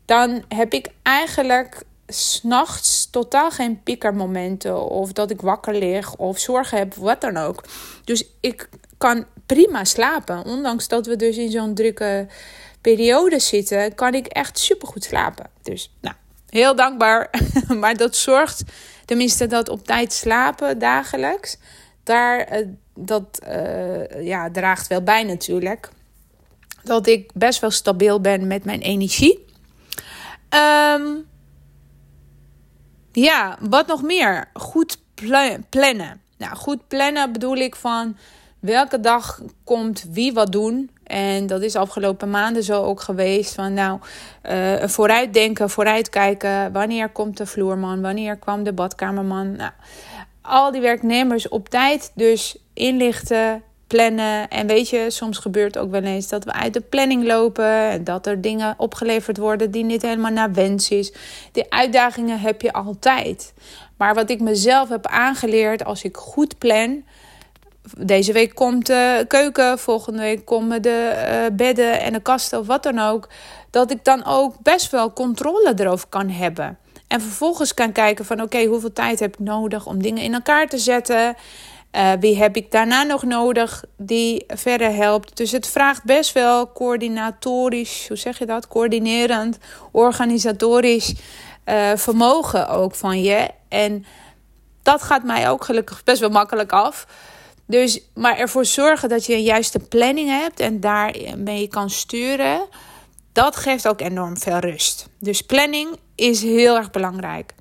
Dan 0.05 0.45
heb 0.49 0.73
ik 0.73 0.89
eigenlijk 1.03 1.83
s'nachts 2.07 3.11
totaal 3.11 3.51
geen 3.51 3.83
piekermomenten. 3.83 4.89
Of 4.89 5.13
dat 5.13 5.31
ik 5.31 5.41
wakker 5.41 5.75
lig 5.75 6.17
of 6.17 6.39
zorgen 6.39 6.79
heb, 6.79 6.95
wat 6.95 7.21
dan 7.21 7.37
ook. 7.37 7.65
Dus 8.05 8.25
ik 8.41 8.69
kan 8.99 9.25
prima 9.47 9.85
slapen. 9.85 10.45
Ondanks 10.45 10.89
dat 10.89 11.07
we 11.07 11.17
dus 11.17 11.37
in 11.37 11.51
zo'n 11.51 11.75
drukke 11.75 12.27
periode 12.81 13.39
zitten, 13.39 13.95
kan 13.95 14.15
ik 14.15 14.27
echt 14.27 14.59
supergoed 14.59 15.05
slapen. 15.05 15.51
Dus 15.63 15.95
nou, 16.01 16.15
heel 16.57 16.77
dankbaar. 16.77 17.31
maar 17.81 17.97
dat 17.97 18.17
zorgt 18.17 18.63
tenminste 19.05 19.47
dat 19.47 19.69
op 19.69 19.85
tijd 19.85 20.13
slapen 20.13 20.79
dagelijks. 20.79 21.59
Daar, 22.03 22.59
uh, 22.59 22.67
dat 22.95 23.41
uh, 23.49 24.25
ja, 24.25 24.51
draagt 24.51 24.87
wel 24.87 25.03
bij 25.03 25.23
natuurlijk. 25.23 25.89
Dat 26.83 27.07
ik 27.07 27.31
best 27.35 27.61
wel 27.61 27.71
stabiel 27.71 28.21
ben 28.21 28.47
met 28.47 28.65
mijn 28.65 28.81
energie. 28.81 29.45
Um, 30.95 31.27
ja, 33.13 33.59
wat 33.61 33.87
nog 33.87 34.03
meer? 34.03 34.49
Goed 34.53 34.99
plannen. 35.69 36.21
Nou, 36.37 36.57
goed 36.57 36.89
plannen 36.89 37.33
bedoel 37.33 37.57
ik 37.57 37.77
van 37.77 38.17
welke 38.61 39.01
dag 39.01 39.41
komt 39.65 40.07
wie 40.11 40.33
wat 40.33 40.53
doen. 40.53 40.91
En 41.07 41.47
dat 41.47 41.63
is 41.63 41.77
afgelopen 41.77 42.31
maanden 42.31 42.63
zo 42.63 42.83
ook 42.83 43.01
geweest. 43.01 43.55
Van 43.55 43.75
nou, 43.75 43.99
uh, 44.51 44.83
vooruitdenken, 44.83 45.71
vooruitkijken. 45.71 46.73
Wanneer 46.73 47.09
komt 47.09 47.37
de 47.37 47.47
vloerman? 47.47 48.01
Wanneer 48.01 48.37
kwam 48.37 48.63
de 48.63 48.73
badkamerman? 48.73 49.57
Nou, 49.57 49.71
al 50.43 50.73
die 50.73 50.81
werknemers 50.81 51.49
op 51.49 51.69
tijd 51.69 52.13
dus 52.15 52.57
inlichten, 52.75 53.63
plannen. 53.87 54.49
En 54.49 54.67
weet 54.67 54.89
je, 54.89 55.11
soms 55.11 55.39
gebeurt 55.39 55.79
ook 55.79 55.91
wel 55.91 56.03
eens 56.03 56.29
dat 56.29 56.45
we 56.45 56.53
uit 56.53 56.75
de 56.75 56.81
planning 56.81 57.25
lopen. 57.25 57.91
En 57.91 58.05
dat 58.05 58.27
er 58.27 58.41
dingen 58.41 58.75
opgeleverd 58.77 59.37
worden 59.37 59.71
die 59.71 59.85
niet 59.85 60.03
helemaal 60.03 60.31
naar 60.31 60.53
wens 60.53 60.91
is. 60.91 61.13
Die 61.53 61.73
uitdagingen 61.73 62.41
heb 62.41 62.63
je 62.63 62.73
altijd. 62.73 63.55
Maar 63.97 64.15
wat 64.15 64.31
ik 64.31 64.41
mezelf 64.41 64.89
heb 64.89 65.07
aangeleerd 65.07 65.85
als 65.85 66.03
ik 66.03 66.17
goed 66.17 66.59
plan. 66.59 67.05
Deze 67.99 68.33
week 68.33 68.55
komt 68.55 68.87
de 68.87 69.25
keuken, 69.29 69.79
volgende 69.79 70.19
week 70.19 70.45
komen 70.45 70.83
de 70.83 71.27
uh, 71.29 71.57
bedden 71.57 72.01
en 72.01 72.13
de 72.13 72.21
kasten 72.21 72.59
of 72.59 72.67
wat 72.67 72.83
dan 72.83 72.99
ook. 72.99 73.29
Dat 73.71 73.91
ik 73.91 74.05
dan 74.05 74.25
ook 74.25 74.55
best 74.63 74.91
wel 74.91 75.13
controle 75.13 75.75
erover 75.77 76.09
kan 76.09 76.29
hebben. 76.29 76.79
En 77.07 77.21
vervolgens 77.21 77.75
kan 77.75 77.93
kijken 77.93 78.25
van 78.25 78.43
oké, 78.43 78.65
hoeveel 78.65 78.93
tijd 78.93 79.21
heb 79.21 79.35
ik 79.35 79.39
nodig 79.39 79.87
om 79.87 80.03
dingen 80.03 80.23
in 80.23 80.35
elkaar 80.35 80.67
te 80.67 80.79
zetten. 80.79 81.35
Uh, 81.93 82.13
wie 82.21 82.37
heb 82.37 82.57
ik 82.57 82.71
daarna 82.71 83.03
nog 83.03 83.23
nodig 83.23 83.85
die 83.97 84.45
verder 84.49 84.95
helpt? 84.95 85.37
Dus 85.37 85.53
het 85.53 85.67
vraagt 85.67 86.05
best 86.05 86.33
wel 86.33 86.73
coördinatorisch, 86.73 88.09
hoe 88.09 88.17
zeg 88.17 88.39
je 88.39 88.47
dat? 88.47 88.69
Coördinerend, 88.69 89.59
organisatorisch 89.91 91.15
uh, 91.67 91.91
vermogen 91.95 92.69
ook 92.69 92.95
van 92.95 93.23
je. 93.23 93.49
En 93.69 94.05
dat 94.83 95.03
gaat 95.03 95.23
mij 95.23 95.51
ook 95.51 95.65
gelukkig 95.65 96.05
best 96.05 96.21
wel 96.21 96.31
makkelijk 96.31 96.73
af. 96.73 97.07
Dus, 97.67 98.01
maar 98.15 98.39
ervoor 98.39 98.65
zorgen 98.65 99.09
dat 99.09 99.27
je 99.27 99.35
een 99.35 99.43
juiste 99.43 99.79
planning 99.79 100.29
hebt 100.29 100.61
en 100.61 100.81
daarmee 100.81 101.69
kan 101.69 101.91
sturen, 101.91 102.69
dat 103.33 103.57
geeft 103.57 103.89
ook 103.89 104.01
enorm 104.01 104.39
veel 104.39 104.59
rust. 104.59 105.09
Dus 105.19 105.43
planning 105.43 105.97
is 106.15 106.43
heel 106.43 106.77
erg 106.77 106.91
belangrijk. 106.91 107.55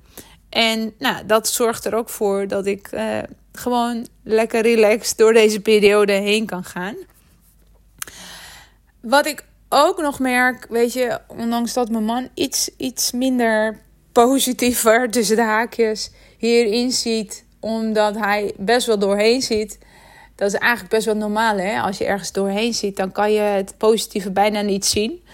En 0.48 0.94
nou, 0.98 1.26
dat 1.26 1.48
zorgt 1.48 1.84
er 1.84 1.94
ook 1.94 2.08
voor 2.08 2.48
dat 2.48 2.66
ik 2.66 2.92
uh, 2.92 3.18
gewoon 3.52 4.06
lekker 4.22 4.62
relaxed 4.62 5.18
door 5.18 5.32
deze 5.32 5.60
periode 5.60 6.12
heen 6.12 6.46
kan 6.46 6.64
gaan. 6.64 6.96
Wat 9.00 9.26
ik 9.26 9.44
ook 9.68 10.00
nog 10.00 10.18
merk, 10.18 10.66
weet 10.68 10.92
je, 10.92 11.18
ondanks 11.26 11.72
dat 11.72 11.90
mijn 11.90 12.04
man 12.04 12.28
iets, 12.34 12.70
iets 12.76 13.12
minder 13.12 13.80
positiever 14.12 15.10
tussen 15.10 15.36
de 15.36 15.42
haakjes 15.42 16.10
hierin 16.38 16.92
ziet, 16.92 17.44
omdat 17.60 18.16
hij 18.16 18.54
best 18.56 18.86
wel 18.86 18.98
doorheen 18.98 19.42
ziet. 19.42 19.78
Dat 20.36 20.52
is 20.52 20.58
eigenlijk 20.58 20.92
best 20.92 21.06
wel 21.06 21.16
normaal, 21.16 21.56
hè? 21.56 21.80
Als 21.80 21.98
je 21.98 22.04
ergens 22.04 22.32
doorheen 22.32 22.74
ziet, 22.74 22.96
dan 22.96 23.12
kan 23.12 23.32
je 23.32 23.40
het 23.40 23.74
positieve 23.78 24.30
bijna 24.30 24.60
niet 24.60 24.84
zien. 24.84 25.24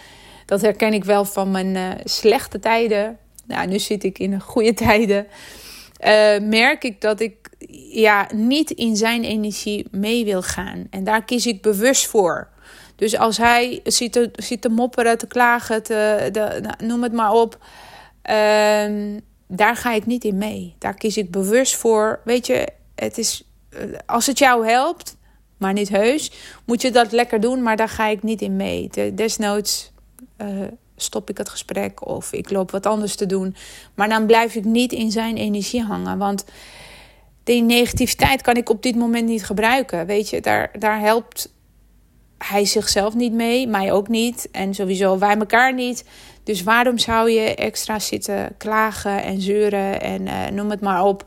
Dat 0.45 0.61
herken 0.61 0.93
ik 0.93 1.03
wel 1.03 1.25
van 1.25 1.51
mijn 1.51 1.75
uh, 1.75 1.89
slechte 2.03 2.59
tijden. 2.59 3.17
Nou, 3.45 3.67
nu 3.67 3.79
zit 3.79 4.03
ik 4.03 4.19
in 4.19 4.39
goede 4.39 4.73
tijden. 4.85 5.27
Uh, 6.05 6.39
merk 6.39 6.83
ik 6.83 7.01
dat 7.01 7.19
ik 7.19 7.35
ja, 7.91 8.27
niet 8.33 8.71
in 8.71 8.95
zijn 8.95 9.23
energie 9.23 9.87
mee 9.91 10.25
wil 10.25 10.41
gaan. 10.41 10.87
En 10.89 11.03
daar 11.03 11.23
kies 11.23 11.45
ik 11.45 11.61
bewust 11.61 12.07
voor. 12.07 12.47
Dus 12.95 13.17
als 13.17 13.37
hij 13.37 13.79
zit 13.83 14.11
te, 14.11 14.31
zit 14.35 14.61
te 14.61 14.69
mopperen, 14.69 15.17
te 15.17 15.27
klagen, 15.27 15.83
te, 15.83 16.29
de, 16.31 16.59
nou, 16.61 16.75
noem 16.87 17.03
het 17.03 17.13
maar 17.13 17.31
op. 17.31 17.57
Um, 18.31 19.21
daar 19.47 19.75
ga 19.75 19.93
ik 19.93 20.05
niet 20.05 20.23
in 20.23 20.37
mee. 20.37 20.75
Daar 20.79 20.93
kies 20.93 21.17
ik 21.17 21.31
bewust 21.31 21.75
voor. 21.75 22.19
Weet 22.23 22.47
je, 22.47 22.67
het 22.95 23.17
is, 23.17 23.43
eh, 23.43 23.47
als 24.05 24.25
het 24.25 24.37
jou 24.37 24.67
helpt, 24.67 25.17
maar 25.57 25.73
niet 25.73 25.89
heus, 25.89 26.31
moet 26.65 26.81
je 26.81 26.91
dat 26.91 27.11
lekker 27.11 27.39
doen, 27.39 27.63
maar 27.63 27.77
daar 27.77 27.89
ga 27.89 28.07
ik 28.07 28.23
niet 28.23 28.41
in 28.41 28.55
mee. 28.55 28.89
desnoods 29.13 29.91
uh, 30.41 30.47
stop 30.95 31.29
ik 31.29 31.37
het 31.37 31.49
gesprek 31.49 32.07
of 32.07 32.33
ik 32.33 32.49
loop 32.49 32.71
wat 32.71 32.85
anders 32.85 33.15
te 33.15 33.25
doen. 33.25 33.55
Maar 33.95 34.09
dan 34.09 34.25
blijf 34.25 34.55
ik 34.55 34.63
niet 34.63 34.91
in 34.91 35.11
zijn 35.11 35.37
energie 35.37 35.83
hangen. 35.83 36.17
Want 36.17 36.45
die 37.43 37.61
negativiteit 37.61 38.41
kan 38.41 38.55
ik 38.55 38.69
op 38.69 38.83
dit 38.83 38.95
moment 38.95 39.27
niet 39.27 39.45
gebruiken. 39.45 40.05
Weet 40.05 40.29
je, 40.29 40.41
daar, 40.41 40.71
daar 40.79 40.99
helpt 40.99 41.53
hij 42.37 42.65
zichzelf 42.65 43.13
niet 43.13 43.33
mee, 43.33 43.67
mij 43.67 43.91
ook 43.91 44.07
niet. 44.07 44.49
En 44.51 44.73
sowieso 44.73 45.17
wij 45.17 45.37
elkaar 45.37 45.73
niet. 45.73 46.05
Dus 46.43 46.63
waarom 46.63 46.97
zou 46.97 47.29
je 47.29 47.55
extra 47.55 47.99
zitten 47.99 48.55
klagen 48.57 49.23
en 49.23 49.41
zeuren 49.41 50.01
en 50.01 50.21
uh, 50.21 50.47
noem 50.47 50.69
het 50.69 50.81
maar 50.81 51.03
op. 51.03 51.25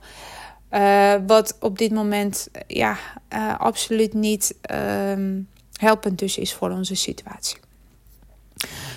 Uh, 0.70 1.14
wat 1.26 1.56
op 1.61 1.78
dit 1.78 1.92
moment 1.92 2.49
ja, 2.66 2.96
uh, 3.32 3.58
absoluut 3.58 4.14
niet 4.14 4.54
ehm, 4.61 5.40
helpend 5.73 6.18
dus 6.18 6.38
is 6.38 6.54
voor 6.54 6.70
onze 6.70 6.94
situatie. 6.94 7.58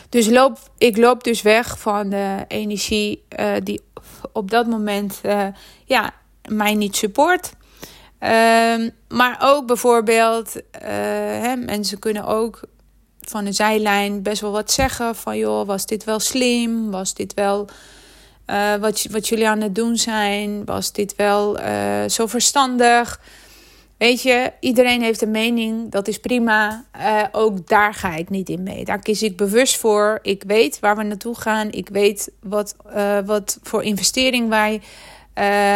Dus 0.10 0.28
loop, 0.28 0.58
ik 0.78 0.98
loop 0.98 1.24
dus 1.24 1.42
weg 1.42 1.80
van 1.80 2.10
de 2.10 2.46
energie 2.48 3.24
die 3.64 3.82
op 4.32 4.52
dat 4.52 4.68
moment 4.68 5.22
ja, 5.86 6.14
mij 6.50 6.74
niet 6.74 6.96
support. 6.96 7.54
Um, 8.20 8.92
maar 9.08 9.38
ook 9.42 9.66
bijvoorbeeld, 9.68 10.56
hè, 10.72 11.56
mensen 11.56 12.00
kunnen 12.00 12.26
ook 12.26 12.62
van 13.30 13.46
de 13.46 13.52
zijlijn 13.52 14.22
best 14.22 14.42
wel 14.42 14.52
wat 14.52 14.72
zeggen. 14.72 15.16
Van 15.16 15.38
joh, 15.38 15.68
was 15.68 15.86
dit 15.86 16.04
wel 16.04 16.20
slim? 16.20 16.92
Was 16.92 17.14
dit 17.14 17.34
wel 17.34 17.68
uh, 18.50 18.76
wat, 18.76 19.06
wat 19.12 19.28
jullie 19.28 19.48
aan 19.48 19.62
het 19.62 19.76
doen 19.76 19.98
zijn? 19.98 20.66
Was 20.66 20.92
dit 20.92 21.16
wel 21.16 21.60
uh, 21.60 22.04
zo 22.08 22.28
verstandig? 22.28 23.22
Weet 23.98 24.22
je, 24.22 24.54
iedereen 24.60 25.02
heeft 25.02 25.22
een 25.22 25.32
mening, 25.32 25.92
dat 25.92 26.08
is 26.08 26.20
prima. 26.20 26.86
Uh, 26.98 27.24
ook 27.32 27.68
daar 27.68 27.94
ga 27.94 28.16
ik 28.16 28.30
niet 28.30 28.50
in 28.50 28.64
mee. 28.64 28.86
Daar 28.86 29.00
kies 29.00 29.24
ik 29.24 29.38
bewust 29.38 29.78
voor. 29.78 30.20
Ik 30.22 30.44
weet 30.48 30.80
waar 30.80 30.98
we 30.98 31.04
naartoe 31.04 31.36
gaan. 31.36 31.72
Ik 31.72 31.90
weet 31.90 32.32
wat, 32.42 32.76
wat 33.26 33.60
voor 33.64 33.84
investering 33.84 34.50
wij 34.50 34.82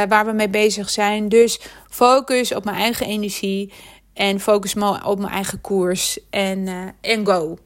waar 0.08 0.26
we 0.26 0.32
mee 0.32 0.50
bezig 0.50 0.90
zijn. 0.90 1.30
Dus 1.30 1.60
focus 1.90 2.54
op 2.54 2.64
mijn 2.64 2.78
eigen 2.78 3.06
energie 3.06 3.74
en 4.14 4.40
focus 4.40 4.76
op 5.06 5.20
mijn 5.20 5.34
eigen 5.34 5.62
koers 5.62 6.20
en, 6.30 6.68
en 7.02 7.26
go. 7.26 7.58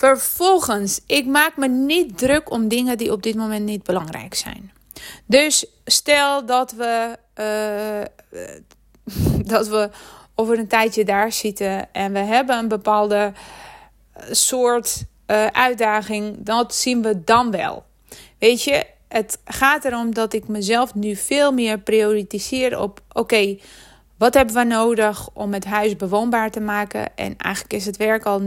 Vervolgens, 0.00 1.00
ik 1.06 1.26
maak 1.26 1.56
me 1.56 1.68
niet 1.68 2.18
druk 2.18 2.50
om 2.50 2.68
dingen 2.68 2.98
die 2.98 3.12
op 3.12 3.22
dit 3.22 3.34
moment 3.34 3.64
niet 3.64 3.82
belangrijk 3.82 4.34
zijn. 4.34 4.72
Dus 5.26 5.66
stel 5.84 6.46
dat 6.46 6.72
we, 6.72 7.16
uh, 7.40 8.38
dat 9.54 9.68
we 9.68 9.90
over 10.34 10.58
een 10.58 10.68
tijdje 10.68 11.04
daar 11.04 11.32
zitten 11.32 11.92
en 11.92 12.12
we 12.12 12.18
hebben 12.18 12.58
een 12.58 12.68
bepaalde 12.68 13.32
soort 14.30 15.04
uh, 15.26 15.46
uitdaging, 15.46 16.36
dat 16.38 16.74
zien 16.74 17.02
we 17.02 17.24
dan 17.24 17.50
wel. 17.50 17.84
Weet 18.38 18.62
je, 18.62 18.86
het 19.08 19.38
gaat 19.44 19.84
erom 19.84 20.14
dat 20.14 20.32
ik 20.32 20.48
mezelf 20.48 20.94
nu 20.94 21.16
veel 21.16 21.52
meer 21.52 21.78
prioritiseer 21.78 22.78
op: 22.78 23.00
oké, 23.12 23.58
wat 24.16 24.34
hebben 24.34 24.54
we 24.54 24.64
nodig 24.64 25.28
om 25.32 25.52
het 25.52 25.64
huis 25.64 25.96
bewoonbaar 25.96 26.50
te 26.50 26.60
maken? 26.60 27.16
En 27.16 27.36
eigenlijk 27.36 27.74
is 27.74 27.86
het 27.86 27.96
werk 27.96 28.24
al 28.24 28.40
90% 28.40 28.44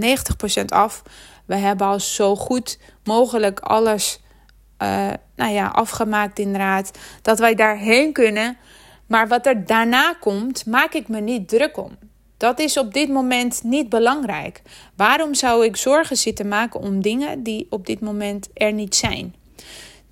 af. 0.65 1.03
We 1.45 1.55
hebben 1.55 1.87
al 1.87 1.99
zo 1.99 2.35
goed 2.35 2.79
mogelijk 3.03 3.59
alles 3.59 4.21
uh, 4.83 5.09
nou 5.35 5.51
ja, 5.51 5.67
afgemaakt, 5.67 6.39
inderdaad. 6.39 6.91
Dat 7.21 7.39
wij 7.39 7.55
daarheen 7.55 8.13
kunnen. 8.13 8.57
Maar 9.07 9.27
wat 9.27 9.45
er 9.45 9.65
daarna 9.65 10.13
komt, 10.13 10.65
maak 10.65 10.93
ik 10.93 11.07
me 11.07 11.19
niet 11.19 11.47
druk 11.49 11.77
om. 11.77 11.97
Dat 12.37 12.59
is 12.59 12.77
op 12.77 12.93
dit 12.93 13.09
moment 13.09 13.63
niet 13.63 13.89
belangrijk. 13.89 14.61
Waarom 14.95 15.33
zou 15.33 15.65
ik 15.65 15.75
zorgen 15.75 16.17
zitten 16.17 16.47
maken 16.47 16.79
om 16.79 17.01
dingen 17.01 17.43
die 17.43 17.67
op 17.69 17.85
dit 17.85 17.99
moment 17.99 18.49
er 18.53 18.73
niet 18.73 18.95
zijn? 18.95 19.35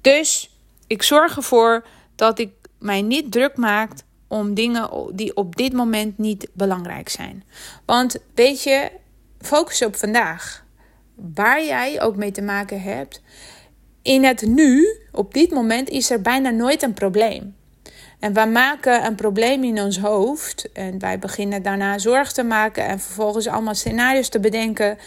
Dus 0.01 0.55
ik 0.87 1.03
zorg 1.03 1.35
ervoor 1.35 1.85
dat 2.15 2.39
ik 2.39 2.51
mij 2.79 3.01
niet 3.01 3.31
druk 3.31 3.57
maak 3.57 3.91
om 4.27 4.53
dingen 4.53 4.89
die 5.15 5.35
op 5.35 5.55
dit 5.55 5.73
moment 5.73 6.17
niet 6.17 6.47
belangrijk 6.53 7.09
zijn. 7.09 7.43
Want 7.85 8.17
weet 8.35 8.63
je, 8.63 8.91
focus 9.39 9.81
op 9.81 9.95
vandaag. 9.95 10.60
Waar 11.33 11.63
jij 11.63 12.01
ook 12.01 12.15
mee 12.15 12.31
te 12.31 12.41
maken 12.41 12.81
hebt. 12.81 13.21
In 14.01 14.23
het 14.23 14.41
nu, 14.41 14.87
op 15.11 15.33
dit 15.33 15.51
moment, 15.51 15.89
is 15.89 16.09
er 16.09 16.21
bijna 16.21 16.49
nooit 16.49 16.81
een 16.81 16.93
probleem. 16.93 17.55
En 18.19 18.33
wij 18.33 18.47
maken 18.47 19.05
een 19.05 19.15
probleem 19.15 19.63
in 19.63 19.81
ons 19.81 19.99
hoofd. 19.99 20.71
En 20.71 20.99
wij 20.99 21.19
beginnen 21.19 21.63
daarna 21.63 21.97
zorg 21.97 22.31
te 22.31 22.43
maken. 22.43 22.85
En 22.85 22.99
vervolgens 22.99 23.47
allemaal 23.47 23.75
scenario's 23.75 24.29
te 24.29 24.39
bedenken. 24.39 24.97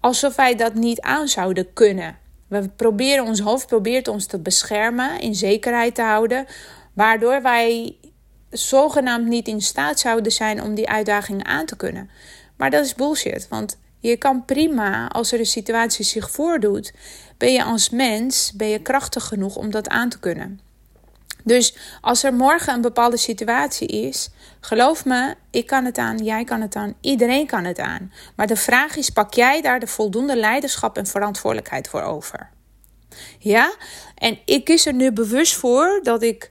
Alsof 0.00 0.36
wij 0.36 0.54
dat 0.54 0.74
niet 0.74 1.00
aan 1.00 1.28
zouden 1.28 1.72
kunnen. 1.72 2.16
We 2.48 2.68
proberen, 2.76 3.24
ons 3.24 3.40
hoofd 3.40 3.66
probeert 3.66 4.08
ons 4.08 4.26
te 4.26 4.38
beschermen, 4.38 5.20
in 5.20 5.34
zekerheid 5.34 5.94
te 5.94 6.02
houden. 6.02 6.46
Waardoor 6.92 7.42
wij 7.42 7.96
zogenaamd 8.50 9.26
niet 9.26 9.48
in 9.48 9.60
staat 9.60 9.98
zouden 9.98 10.32
zijn 10.32 10.62
om 10.62 10.74
die 10.74 10.88
uitdagingen 10.88 11.46
aan 11.46 11.66
te 11.66 11.76
kunnen. 11.76 12.10
Maar 12.56 12.70
dat 12.70 12.84
is 12.84 12.94
bullshit. 12.94 13.48
Want 13.48 13.78
je 14.00 14.16
kan 14.16 14.44
prima, 14.44 15.08
als 15.08 15.32
er 15.32 15.38
een 15.38 15.46
situatie 15.46 16.04
zich 16.04 16.30
voordoet, 16.30 16.92
ben 17.38 17.52
je 17.52 17.64
als 17.64 17.90
mens 17.90 18.52
ben 18.52 18.68
je 18.68 18.82
krachtig 18.82 19.24
genoeg 19.24 19.56
om 19.56 19.70
dat 19.70 19.88
aan 19.88 20.08
te 20.08 20.18
kunnen. 20.18 20.60
Dus 21.44 21.76
als 22.00 22.22
er 22.22 22.34
morgen 22.34 22.74
een 22.74 22.80
bepaalde 22.80 23.16
situatie 23.16 23.88
is, 23.88 24.30
geloof 24.60 25.04
me, 25.04 25.34
ik 25.50 25.66
kan 25.66 25.84
het 25.84 25.98
aan, 25.98 26.18
jij 26.18 26.44
kan 26.44 26.60
het 26.60 26.76
aan, 26.76 26.94
iedereen 27.00 27.46
kan 27.46 27.64
het 27.64 27.78
aan. 27.78 28.12
Maar 28.36 28.46
de 28.46 28.56
vraag 28.56 28.96
is: 28.96 29.10
pak 29.10 29.34
jij 29.34 29.62
daar 29.62 29.80
de 29.80 29.86
voldoende 29.86 30.36
leiderschap 30.36 30.96
en 30.96 31.06
verantwoordelijkheid 31.06 31.88
voor 31.88 32.02
over? 32.02 32.50
Ja, 33.38 33.72
en 34.14 34.38
ik 34.44 34.64
kies 34.64 34.86
er 34.86 34.94
nu 34.94 35.12
bewust 35.12 35.54
voor 35.54 36.00
dat 36.02 36.22
ik 36.22 36.50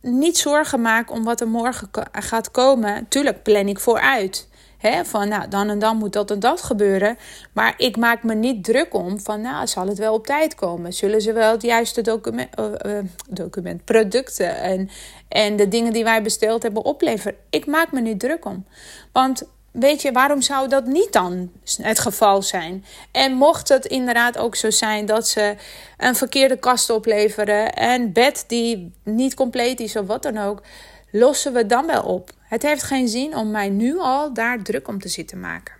niet 0.00 0.38
zorgen 0.38 0.80
maak 0.80 1.10
om 1.10 1.24
wat 1.24 1.40
er 1.40 1.48
morgen 1.48 1.90
gaat 2.12 2.50
komen. 2.50 3.08
Tuurlijk 3.08 3.42
plan 3.42 3.68
ik 3.68 3.80
vooruit. 3.80 4.48
Hè, 4.80 5.04
van 5.04 5.28
nou, 5.28 5.48
dan 5.48 5.68
en 5.68 5.78
dan 5.78 5.96
moet 5.96 6.12
dat 6.12 6.30
en 6.30 6.40
dat 6.40 6.62
gebeuren. 6.62 7.18
Maar 7.52 7.74
ik 7.76 7.96
maak 7.96 8.22
me 8.22 8.34
niet 8.34 8.64
druk 8.64 8.94
om 8.94 9.20
van 9.20 9.40
nou, 9.40 9.66
zal 9.66 9.86
het 9.86 9.98
wel 9.98 10.14
op 10.14 10.26
tijd 10.26 10.54
komen? 10.54 10.92
Zullen 10.92 11.20
ze 11.20 11.32
wel 11.32 11.52
het 11.52 11.62
juiste 11.62 12.00
document, 12.00 12.48
uh, 12.58 12.98
document 13.28 13.84
producten 13.84 14.56
en, 14.56 14.90
en 15.28 15.56
de 15.56 15.68
dingen 15.68 15.92
die 15.92 16.04
wij 16.04 16.22
besteld 16.22 16.62
hebben 16.62 16.84
opleveren? 16.84 17.36
Ik 17.50 17.66
maak 17.66 17.92
me 17.92 18.00
niet 18.00 18.20
druk 18.20 18.44
om. 18.44 18.64
Want 19.12 19.42
weet 19.70 20.02
je, 20.02 20.12
waarom 20.12 20.42
zou 20.42 20.68
dat 20.68 20.86
niet 20.86 21.12
dan 21.12 21.50
het 21.82 21.98
geval 21.98 22.42
zijn? 22.42 22.84
En 23.12 23.32
mocht 23.32 23.68
het 23.68 23.86
inderdaad 23.86 24.38
ook 24.38 24.56
zo 24.56 24.70
zijn 24.70 25.06
dat 25.06 25.28
ze 25.28 25.54
een 25.96 26.14
verkeerde 26.14 26.56
kast 26.56 26.90
opleveren 26.90 27.72
en 27.74 28.12
bed 28.12 28.44
die 28.46 28.92
niet 29.02 29.34
compleet 29.34 29.80
is 29.80 29.96
of 29.96 30.06
wat 30.06 30.22
dan 30.22 30.38
ook, 30.38 30.62
lossen 31.10 31.52
we 31.52 31.66
dan 31.66 31.86
wel 31.86 32.02
op. 32.02 32.30
Het 32.40 32.62
heeft 32.62 32.82
geen 32.82 33.08
zin 33.08 33.36
om 33.36 33.50
mij 33.50 33.68
nu 33.68 33.98
al 33.98 34.34
daar 34.34 34.62
druk 34.62 34.88
om 34.88 35.00
te 35.00 35.08
zitten 35.08 35.40
maken. 35.40 35.74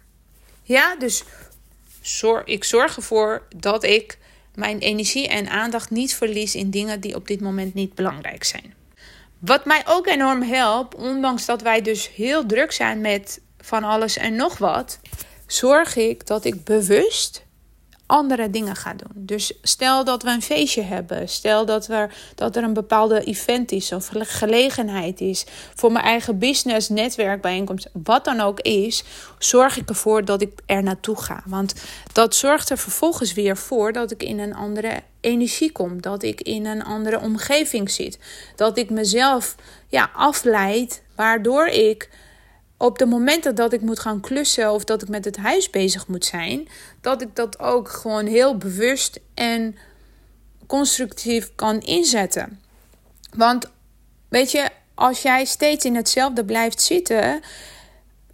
Ja, 0.62 0.96
dus 0.96 1.24
ik 2.44 2.64
zorg 2.64 2.96
ervoor 2.96 3.42
dat 3.56 3.84
ik 3.84 4.18
mijn 4.54 4.78
energie 4.78 5.28
en 5.28 5.48
aandacht 5.48 5.90
niet 5.90 6.14
verlies 6.14 6.54
in 6.54 6.70
dingen 6.70 7.00
die 7.00 7.14
op 7.14 7.26
dit 7.26 7.40
moment 7.40 7.74
niet 7.74 7.94
belangrijk 7.94 8.44
zijn. 8.44 8.74
Wat 9.38 9.64
mij 9.64 9.82
ook 9.86 10.06
enorm 10.06 10.42
helpt, 10.42 10.94
ondanks 10.94 11.44
dat 11.44 11.62
wij 11.62 11.82
dus 11.82 12.08
heel 12.08 12.46
druk 12.46 12.72
zijn 12.72 13.00
met 13.00 13.40
van 13.58 13.84
alles 13.84 14.16
en 14.16 14.34
nog 14.36 14.58
wat, 14.58 15.00
zorg 15.46 15.96
ik 15.96 16.26
dat 16.26 16.44
ik 16.44 16.64
bewust 16.64 17.42
andere 18.10 18.50
dingen 18.50 18.76
ga 18.76 18.94
doen. 18.94 19.12
Dus 19.14 19.52
stel 19.62 20.04
dat 20.04 20.22
we 20.22 20.30
een 20.30 20.42
feestje 20.42 20.82
hebben, 20.82 21.28
stel 21.28 21.66
dat, 21.66 21.86
we, 21.86 22.08
dat 22.34 22.56
er 22.56 22.62
een 22.62 22.72
bepaalde 22.72 23.24
event 23.24 23.72
is 23.72 23.92
of 23.92 24.10
gelegenheid 24.12 25.20
is 25.20 25.46
voor 25.74 25.92
mijn 25.92 26.04
eigen 26.04 26.38
business, 26.38 26.88
netwerkbijeenkomst, 26.88 27.88
wat 27.92 28.24
dan 28.24 28.40
ook 28.40 28.60
is, 28.60 29.04
zorg 29.38 29.76
ik 29.76 29.88
ervoor 29.88 30.24
dat 30.24 30.42
ik 30.42 30.60
er 30.66 30.82
naartoe 30.82 31.22
ga. 31.22 31.42
Want 31.46 31.74
dat 32.12 32.34
zorgt 32.34 32.70
er 32.70 32.78
vervolgens 32.78 33.32
weer 33.32 33.56
voor 33.56 33.92
dat 33.92 34.10
ik 34.10 34.22
in 34.22 34.38
een 34.38 34.54
andere 34.54 35.02
energie 35.20 35.72
kom, 35.72 36.02
dat 36.02 36.22
ik 36.22 36.40
in 36.40 36.66
een 36.66 36.84
andere 36.84 37.20
omgeving 37.20 37.90
zit, 37.90 38.18
dat 38.56 38.78
ik 38.78 38.90
mezelf 38.90 39.54
ja, 39.88 40.10
afleid, 40.14 41.02
waardoor 41.14 41.66
ik 41.66 42.08
op 42.82 42.98
de 42.98 43.06
momenten 43.06 43.54
dat 43.54 43.72
ik 43.72 43.80
moet 43.80 43.98
gaan 43.98 44.20
klussen 44.20 44.72
of 44.72 44.84
dat 44.84 45.02
ik 45.02 45.08
met 45.08 45.24
het 45.24 45.36
huis 45.36 45.70
bezig 45.70 46.06
moet 46.06 46.24
zijn, 46.24 46.68
dat 47.00 47.22
ik 47.22 47.36
dat 47.36 47.58
ook 47.58 47.88
gewoon 47.88 48.26
heel 48.26 48.56
bewust 48.56 49.20
en 49.34 49.76
constructief 50.66 51.54
kan 51.54 51.80
inzetten. 51.80 52.60
Want 53.36 53.70
weet 54.28 54.50
je, 54.50 54.68
als 54.94 55.22
jij 55.22 55.44
steeds 55.44 55.84
in 55.84 55.94
hetzelfde 55.94 56.44
blijft 56.44 56.82
zitten, 56.82 57.40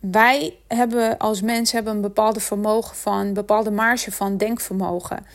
wij 0.00 0.56
hebben 0.68 1.18
als 1.18 1.40
mens 1.40 1.72
hebben 1.72 1.94
een 1.94 2.00
bepaalde 2.00 2.40
vermogen 2.40 2.96
van, 2.96 3.18
een 3.18 3.34
bepaalde 3.34 3.70
marge 3.70 4.12
van 4.12 4.36
denkvermogen. 4.36 5.26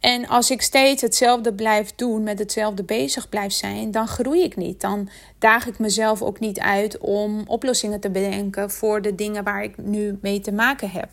En 0.00 0.28
als 0.28 0.50
ik 0.50 0.62
steeds 0.62 1.02
hetzelfde 1.02 1.54
blijf 1.54 1.94
doen, 1.94 2.22
met 2.22 2.38
hetzelfde 2.38 2.82
bezig 2.82 3.28
blijf 3.28 3.52
zijn, 3.52 3.90
dan 3.90 4.08
groei 4.08 4.42
ik 4.42 4.56
niet. 4.56 4.80
Dan 4.80 5.08
daag 5.38 5.66
ik 5.66 5.78
mezelf 5.78 6.22
ook 6.22 6.40
niet 6.40 6.60
uit 6.60 6.98
om 6.98 7.42
oplossingen 7.46 8.00
te 8.00 8.10
bedenken 8.10 8.70
voor 8.70 9.02
de 9.02 9.14
dingen 9.14 9.44
waar 9.44 9.62
ik 9.62 9.76
nu 9.76 10.18
mee 10.20 10.40
te 10.40 10.52
maken 10.52 10.90
heb. 10.90 11.08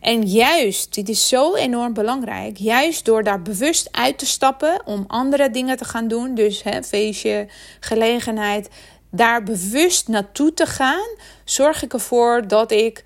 En 0.00 0.22
juist, 0.22 0.94
dit 0.94 1.08
is 1.08 1.28
zo 1.28 1.54
enorm 1.54 1.92
belangrijk, 1.92 2.56
juist 2.56 3.04
door 3.04 3.22
daar 3.22 3.42
bewust 3.42 3.88
uit 3.92 4.18
te 4.18 4.26
stappen 4.26 4.80
om 4.84 5.04
andere 5.06 5.50
dingen 5.50 5.76
te 5.76 5.84
gaan 5.84 6.08
doen, 6.08 6.34
dus 6.34 6.62
hè, 6.62 6.82
feestje, 6.82 7.46
gelegenheid, 7.80 8.68
daar 9.10 9.42
bewust 9.42 10.08
naartoe 10.08 10.54
te 10.54 10.66
gaan, 10.66 11.08
zorg 11.44 11.82
ik 11.82 11.92
ervoor 11.92 12.48
dat 12.48 12.70
ik 12.70 13.04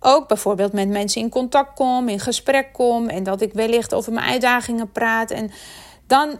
ook 0.00 0.28
bijvoorbeeld 0.28 0.72
met 0.72 0.88
mensen 0.88 1.20
in 1.20 1.28
contact 1.28 1.74
kom, 1.74 2.08
in 2.08 2.20
gesprek 2.20 2.72
kom 2.72 3.08
en 3.08 3.22
dat 3.22 3.40
ik 3.40 3.52
wellicht 3.52 3.94
over 3.94 4.12
mijn 4.12 4.30
uitdagingen 4.30 4.92
praat. 4.92 5.30
En 5.30 5.50
dan, 6.06 6.38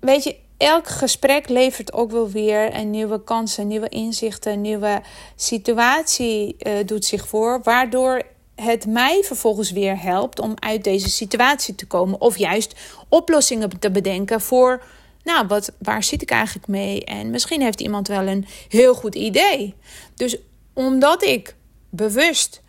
weet 0.00 0.24
je, 0.24 0.36
elk 0.56 0.86
gesprek 0.86 1.48
levert 1.48 1.92
ook 1.92 2.10
wel 2.10 2.28
weer 2.28 2.74
een 2.74 2.90
nieuwe 2.90 3.24
kansen, 3.24 3.66
nieuwe 3.66 3.88
inzichten, 3.88 4.60
nieuwe 4.60 5.02
situatie 5.36 6.56
uh, 6.58 6.72
doet 6.86 7.04
zich 7.04 7.28
voor, 7.28 7.60
waardoor 7.62 8.22
het 8.54 8.86
mij 8.86 9.22
vervolgens 9.22 9.70
weer 9.70 10.02
helpt 10.02 10.40
om 10.40 10.54
uit 10.58 10.84
deze 10.84 11.10
situatie 11.10 11.74
te 11.74 11.86
komen 11.86 12.20
of 12.20 12.36
juist 12.36 12.74
oplossingen 13.08 13.78
te 13.78 13.90
bedenken 13.90 14.40
voor. 14.40 14.82
Nou, 15.24 15.46
wat, 15.46 15.72
waar 15.78 16.02
zit 16.02 16.22
ik 16.22 16.30
eigenlijk 16.30 16.66
mee? 16.68 17.04
En 17.04 17.30
misschien 17.30 17.62
heeft 17.62 17.80
iemand 17.80 18.08
wel 18.08 18.26
een 18.26 18.46
heel 18.68 18.94
goed 18.94 19.14
idee. 19.14 19.74
Dus 20.14 20.36
omdat 20.74 21.22
ik 21.22 21.56
bewust 21.90 22.62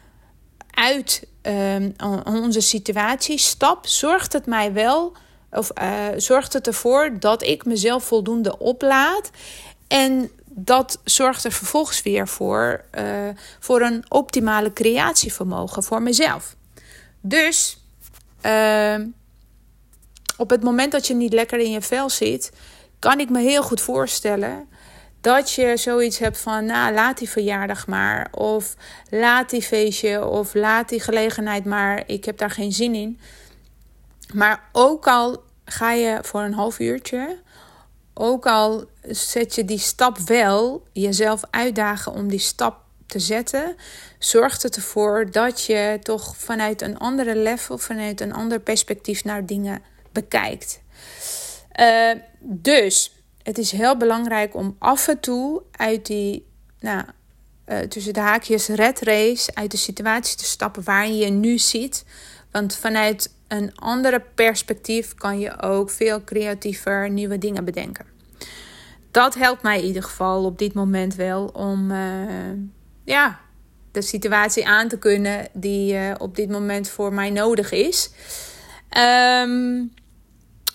uit 0.71 1.27
ehm, 1.41 1.91
onze 2.25 2.61
situatie 2.61 3.37
stap, 3.37 3.87
zorgt 3.87 4.33
het 4.33 4.45
mij 4.45 4.73
wel, 4.73 5.15
of 5.51 5.71
uh, 5.81 6.05
zorgt 6.17 6.53
het 6.53 6.67
ervoor 6.67 7.19
dat 7.19 7.43
ik 7.43 7.65
mezelf 7.65 8.03
voldoende 8.03 8.57
oplaad. 8.57 9.29
En 9.87 10.31
dat 10.45 10.99
zorgt 11.03 11.43
er 11.43 11.51
vervolgens 11.51 12.01
weer 12.01 12.27
voor, 12.27 12.83
uh, 12.97 13.29
voor 13.59 13.81
een 13.81 14.03
optimale 14.07 14.73
creatievermogen 14.73 15.83
voor 15.83 16.01
mezelf. 16.01 16.55
Dus 17.21 17.77
uh, 18.45 18.95
op 20.37 20.49
het 20.49 20.63
moment 20.63 20.91
dat 20.91 21.07
je 21.07 21.13
niet 21.13 21.33
lekker 21.33 21.59
in 21.59 21.71
je 21.71 21.81
vel 21.81 22.09
zit, 22.09 22.51
kan 22.99 23.19
ik 23.19 23.29
me 23.29 23.39
heel 23.39 23.63
goed 23.63 23.81
voorstellen 23.81 24.68
dat 25.21 25.51
je 25.51 25.77
zoiets 25.77 26.19
hebt 26.19 26.37
van, 26.37 26.65
nou, 26.65 26.93
laat 26.93 27.17
die 27.17 27.29
verjaardag 27.29 27.87
maar. 27.87 28.27
Of 28.31 28.75
laat 29.09 29.49
die 29.49 29.61
feestje. 29.61 30.25
Of 30.25 30.53
laat 30.53 30.89
die 30.89 30.99
gelegenheid 30.99 31.65
maar. 31.65 32.03
Ik 32.05 32.25
heb 32.25 32.37
daar 32.37 32.51
geen 32.51 32.71
zin 32.71 32.95
in. 32.95 33.19
Maar 34.33 34.69
ook 34.71 35.07
al 35.07 35.43
ga 35.65 35.91
je 35.91 36.19
voor 36.21 36.41
een 36.41 36.53
half 36.53 36.79
uurtje. 36.79 37.39
Ook 38.13 38.45
al 38.45 38.85
zet 39.01 39.55
je 39.55 39.65
die 39.65 39.79
stap 39.79 40.17
wel, 40.17 40.83
jezelf 40.93 41.41
uitdagen 41.49 42.11
om 42.11 42.27
die 42.27 42.39
stap 42.39 42.77
te 43.05 43.19
zetten, 43.19 43.75
zorgt 44.19 44.63
het 44.63 44.75
ervoor 44.75 45.31
dat 45.31 45.63
je 45.63 45.99
toch 46.03 46.35
vanuit 46.37 46.81
een 46.81 46.97
andere 46.97 47.35
level, 47.35 47.77
vanuit 47.77 48.21
een 48.21 48.33
ander 48.33 48.59
perspectief 48.59 49.23
naar 49.23 49.45
dingen 49.45 49.81
bekijkt. 50.11 50.81
Uh, 51.79 52.11
dus 52.39 53.18
het 53.49 53.57
is 53.57 53.71
heel 53.71 53.97
belangrijk 53.97 54.55
om 54.55 54.75
af 54.79 55.07
en 55.07 55.19
toe 55.19 55.61
uit 55.71 56.05
die, 56.05 56.45
nou, 56.79 57.03
uh, 57.67 57.79
tussen 57.79 58.13
de 58.13 58.19
haakjes 58.19 58.67
red 58.67 58.99
race, 58.99 59.51
uit 59.53 59.71
de 59.71 59.77
situatie 59.77 60.37
te 60.37 60.45
stappen 60.45 60.83
waar 60.83 61.09
je 61.09 61.29
nu 61.29 61.57
zit. 61.57 62.05
Want 62.51 62.75
vanuit 62.75 63.33
een 63.47 63.75
andere 63.75 64.23
perspectief 64.35 65.13
kan 65.13 65.39
je 65.39 65.61
ook 65.61 65.89
veel 65.89 66.23
creatiever 66.23 67.09
nieuwe 67.09 67.37
dingen 67.37 67.65
bedenken. 67.65 68.05
Dat 69.11 69.35
helpt 69.35 69.61
mij 69.61 69.79
in 69.79 69.85
ieder 69.85 70.03
geval 70.03 70.45
op 70.45 70.57
dit 70.59 70.73
moment 70.73 71.15
wel 71.15 71.45
om 71.45 71.91
uh, 71.91 71.97
ja, 73.03 73.39
de 73.91 74.01
situatie 74.01 74.67
aan 74.67 74.87
te 74.87 74.97
kunnen 74.97 75.47
die 75.53 75.93
uh, 75.93 76.11
op 76.17 76.35
dit 76.35 76.49
moment 76.49 76.89
voor 76.89 77.13
mij 77.13 77.29
nodig 77.29 77.71
is. 77.71 78.11
Um, 78.97 79.93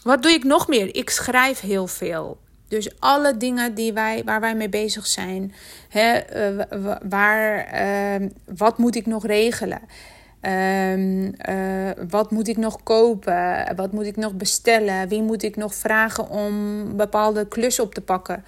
wat 0.02 0.22
doe 0.22 0.32
ik 0.32 0.44
nog 0.44 0.68
meer? 0.68 0.94
Ik 0.94 1.10
schrijf 1.10 1.60
heel 1.60 1.86
veel. 1.86 2.42
Dus 2.74 2.90
alle 2.98 3.36
dingen 3.36 3.74
die 3.74 3.92
wij, 3.92 4.22
waar 4.24 4.40
wij 4.40 4.54
mee 4.54 4.68
bezig 4.68 5.06
zijn. 5.06 5.52
Hè, 5.88 6.20
uh, 6.50 6.94
waar, 7.08 7.74
uh, 8.20 8.28
wat 8.56 8.78
moet 8.78 8.96
ik 8.96 9.06
nog 9.06 9.26
regelen? 9.26 9.80
Uh, 10.42 11.90
wat 12.08 12.30
moet 12.30 12.48
ik 12.48 12.56
nog 12.56 12.82
kopen? 12.82 13.76
Wat 13.76 13.92
moet 13.92 14.06
ik 14.06 14.16
nog 14.16 14.34
bestellen? 14.34 15.08
Wie 15.08 15.22
moet 15.22 15.42
ik 15.42 15.56
nog 15.56 15.74
vragen 15.74 16.28
om 16.28 16.96
bepaalde 16.96 17.48
klus 17.48 17.80
op 17.80 17.94
te 17.94 18.00
pakken? 18.00 18.44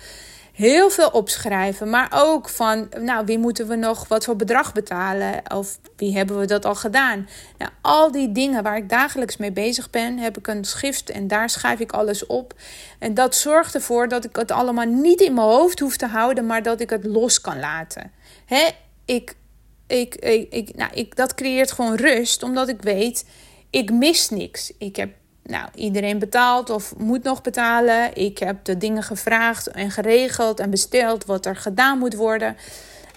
Heel 0.56 0.90
veel 0.90 1.08
opschrijven. 1.08 1.90
Maar 1.90 2.08
ook 2.14 2.48
van, 2.48 2.88
nou, 3.00 3.24
wie 3.24 3.38
moeten 3.38 3.68
we 3.68 3.76
nog 3.76 4.08
wat 4.08 4.24
voor 4.24 4.36
bedrag 4.36 4.72
betalen? 4.72 5.42
Of 5.54 5.78
wie 5.96 6.16
hebben 6.16 6.38
we 6.38 6.46
dat 6.46 6.64
al 6.64 6.74
gedaan? 6.74 7.28
Nou, 7.58 7.70
al 7.82 8.12
die 8.12 8.32
dingen 8.32 8.62
waar 8.62 8.76
ik 8.76 8.88
dagelijks 8.88 9.36
mee 9.36 9.52
bezig 9.52 9.90
ben, 9.90 10.18
heb 10.18 10.38
ik 10.38 10.46
een 10.46 10.64
schrift 10.64 11.10
en 11.10 11.28
daar 11.28 11.50
schrijf 11.50 11.80
ik 11.80 11.92
alles 11.92 12.26
op. 12.26 12.54
En 12.98 13.14
dat 13.14 13.34
zorgt 13.34 13.74
ervoor 13.74 14.08
dat 14.08 14.24
ik 14.24 14.36
het 14.36 14.50
allemaal 14.50 14.84
niet 14.84 15.20
in 15.20 15.34
mijn 15.34 15.46
hoofd 15.46 15.78
hoef 15.80 15.96
te 15.96 16.06
houden, 16.06 16.46
maar 16.46 16.62
dat 16.62 16.80
ik 16.80 16.90
het 16.90 17.04
los 17.04 17.40
kan 17.40 17.58
laten. 17.58 18.12
Hè? 18.46 18.68
Ik, 19.04 19.36
ik, 19.86 20.14
ik, 20.14 20.52
ik, 20.52 20.76
nou, 20.76 20.92
ik, 20.94 21.16
dat 21.16 21.34
creëert 21.34 21.72
gewoon 21.72 21.94
rust, 21.94 22.42
omdat 22.42 22.68
ik 22.68 22.82
weet, 22.82 23.24
ik 23.70 23.92
mis 23.92 24.30
niks. 24.30 24.72
Ik 24.78 24.96
heb 24.96 25.10
nou, 25.46 25.68
iedereen 25.74 26.18
betaalt 26.18 26.70
of 26.70 26.94
moet 26.98 27.22
nog 27.22 27.42
betalen. 27.42 28.14
Ik 28.14 28.38
heb 28.38 28.64
de 28.64 28.76
dingen 28.76 29.02
gevraagd 29.02 29.66
en 29.66 29.90
geregeld 29.90 30.60
en 30.60 30.70
besteld 30.70 31.24
wat 31.24 31.46
er 31.46 31.56
gedaan 31.56 31.98
moet 31.98 32.14
worden. 32.14 32.56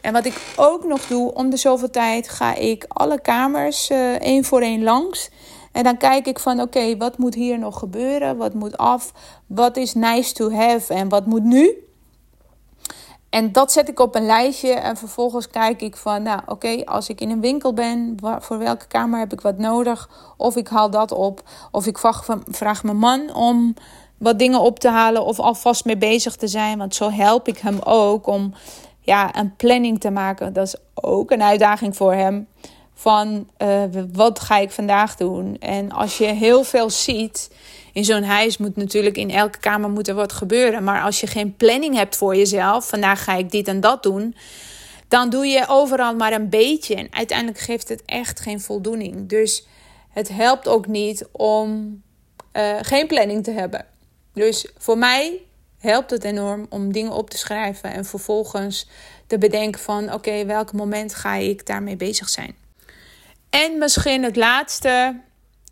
En 0.02 0.13
wat 0.13 0.26
ik 0.26 0.42
ook 0.56 0.84
nog 0.84 1.08
doe, 1.08 1.34
om 1.34 1.50
de 1.50 1.58
zoveel 1.58 1.89
tijd 1.89 2.30
ga 2.30 2.56
ik 2.56 2.86
alle 2.88 3.22
kamers 3.22 3.89
uh, 3.89 4.13
één 4.13 4.44
voor 4.44 4.62
één 4.62 4.84
langs. 4.84 5.30
En 5.72 5.84
dan 5.84 5.98
kijk 5.98 6.28
ik 6.28 6.39
van 6.39 6.62
oké, 6.62 6.98
wat 6.98 7.18
moet 7.18 7.36
hier 7.36 7.60
nog 7.60 7.80
gebeuren? 7.80 8.38
Wat 8.38 8.54
moet 8.54 8.78
af? 8.78 9.12
Wat 9.48 9.78
is 9.78 9.94
nice 9.94 10.34
to 10.34 10.52
have 10.52 10.94
en 10.94 11.10
wat 11.10 11.26
moet 11.26 11.44
nu? 11.44 11.88
En 13.30 13.52
dat 13.52 13.72
zet 13.72 13.89
ik 13.89 14.00
op 14.00 14.15
een 14.15 14.26
lijstje 14.26 14.74
en 14.74 14.98
vervolgens 14.98 15.48
kijk 15.48 15.82
ik 15.82 15.96
van, 15.96 16.24
nou 16.24 16.42
oké, 16.46 16.86
als 16.86 17.10
ik 17.10 17.22
in 17.22 17.30
een 17.30 17.42
winkel 17.42 17.74
ben, 17.74 18.18
voor 18.39 18.58
welke 18.58 18.88
kamer 18.88 19.20
heb 19.20 19.34
ik 19.34 19.42
wat 19.42 19.58
nodig? 19.58 20.10
Of 20.38 20.56
ik 20.56 20.68
haal 20.68 20.89
dat 20.89 21.12
op, 21.12 21.44
of 21.72 21.86
ik 21.86 21.98
vraag, 22.48 22.84
mijn 22.84 22.98
man 22.98 23.34
om 23.34 23.74
wat 24.18 24.39
dingen 24.39 24.60
op 24.60 24.80
te 24.80 24.89
halen 24.89 25.26
of 25.26 25.39
alvast 25.39 25.86
mee 25.86 25.98
bezig 25.98 26.36
te 26.36 26.48
zijn. 26.48 26.78
Want 26.78 26.96
zo 26.96 27.12
help 27.12 27.48
ik 27.48 27.58
hem 27.58 27.80
ook 27.80 28.28
om 28.28 28.54
ja, 29.00 29.36
een 29.36 29.56
planning 29.56 30.00
te 30.00 30.10
maken. 30.10 30.54
Dat 30.54 30.65
is 30.65 30.76
ook 30.94 31.32
een 31.32 31.44
uitdaging 31.44 31.96
voor 31.96 32.13
hem. 32.13 32.48
Van 32.94 33.48
uh, 33.58 33.84
wat 34.13 34.39
ga 34.39 34.58
ik 34.58 34.72
vandaag 34.72 35.15
doen? 35.15 35.58
En 35.60 35.92
als 35.92 36.18
je 36.18 36.26
heel 36.26 36.63
veel 36.63 36.89
ziet 36.89 37.50
in 37.93 38.06
zo'n 38.06 38.23
huis 38.23 38.58
moet 38.58 38.75
natuurlijk 38.75 39.17
in 39.17 39.32
elke 39.32 39.60
kamer 39.60 39.89
moet 39.89 40.08
er 40.08 40.15
wat 40.15 40.34
gebeuren. 40.34 40.84
Maar 40.84 41.02
als 41.02 41.19
je 41.19 41.28
geen 41.28 41.56
planning 41.56 41.95
hebt 41.95 42.15
voor 42.15 42.36
jezelf, 42.36 42.88
vandaag 42.88 43.23
ga 43.23 43.36
ik 43.36 43.52
dit 43.52 43.67
en 43.67 43.80
dat 43.80 44.04
doen, 44.04 44.36
dan 45.08 45.30
doe 45.30 45.45
je 45.45 45.65
overal 45.67 46.15
maar 46.15 46.34
een 46.34 46.49
beetje. 46.49 46.95
En 46.95 47.08
uiteindelijk 47.12 47.60
geeft 47.60 47.89
het 47.89 48.02
echt 48.06 48.39
geen 48.39 48.62
voldoening. 48.62 49.30
Dus 49.30 49.67
het 50.10 50.30
helpt 50.30 50.67
ook 50.67 50.88
niet 50.88 51.28
om 51.32 52.02
uh, 52.54 52.78
geen 52.82 53.08
planning 53.08 53.43
te 53.43 53.52
hebben. 53.52 53.86
Dus 54.34 54.71
voor 54.78 54.97
mij 54.97 55.41
helpt 55.80 56.12
het 56.12 56.23
enorm 56.23 56.65
om 56.69 56.91
dingen 56.91 57.12
op 57.12 57.30
te 57.30 57.38
schrijven 57.38 57.93
en 57.93 58.06
vervolgens 58.06 58.88
te 59.28 59.38
bedenken 59.38 59.82
van 59.82 60.13
oké, 60.13 60.45
welk 60.45 60.73
moment 60.73 61.15
ga 61.15 61.36
ik 61.36 61.65
daarmee 61.65 61.95
bezig 61.95 62.30
zijn. 62.30 62.56
En 63.49 63.78
misschien 63.78 64.23
het 64.23 64.36
laatste, 64.36 65.19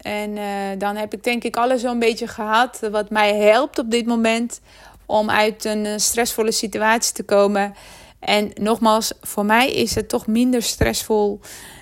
en 0.08 0.38
uh, 0.38 0.43
dan 0.78 0.96
heb 0.96 1.13
ik 1.13 1.24
denk 1.24 1.43
ik 1.43 1.56
alles 1.56 1.82
zo'n 1.82 2.00
beetje 2.00 2.28
gehad 2.28 2.80
wat 2.91 3.10
mij 3.10 3.36
helpt 3.36 3.80
op 3.80 3.91
dit 3.91 4.06
moment 4.06 4.62
om 5.06 5.30
uit 5.30 5.65
een 5.65 5.86
eh, 5.86 5.93
stressvolle 5.98 6.52
situatie 6.52 7.13
te 7.13 7.24
komen. 7.24 7.76
En 8.20 8.52
nogmaals, 8.54 9.13
voor 9.22 9.46
mij 9.46 9.72
is 9.72 9.96
het 9.96 10.10
toch 10.10 10.28
minder 10.28 10.62
stressvol. 10.62 11.39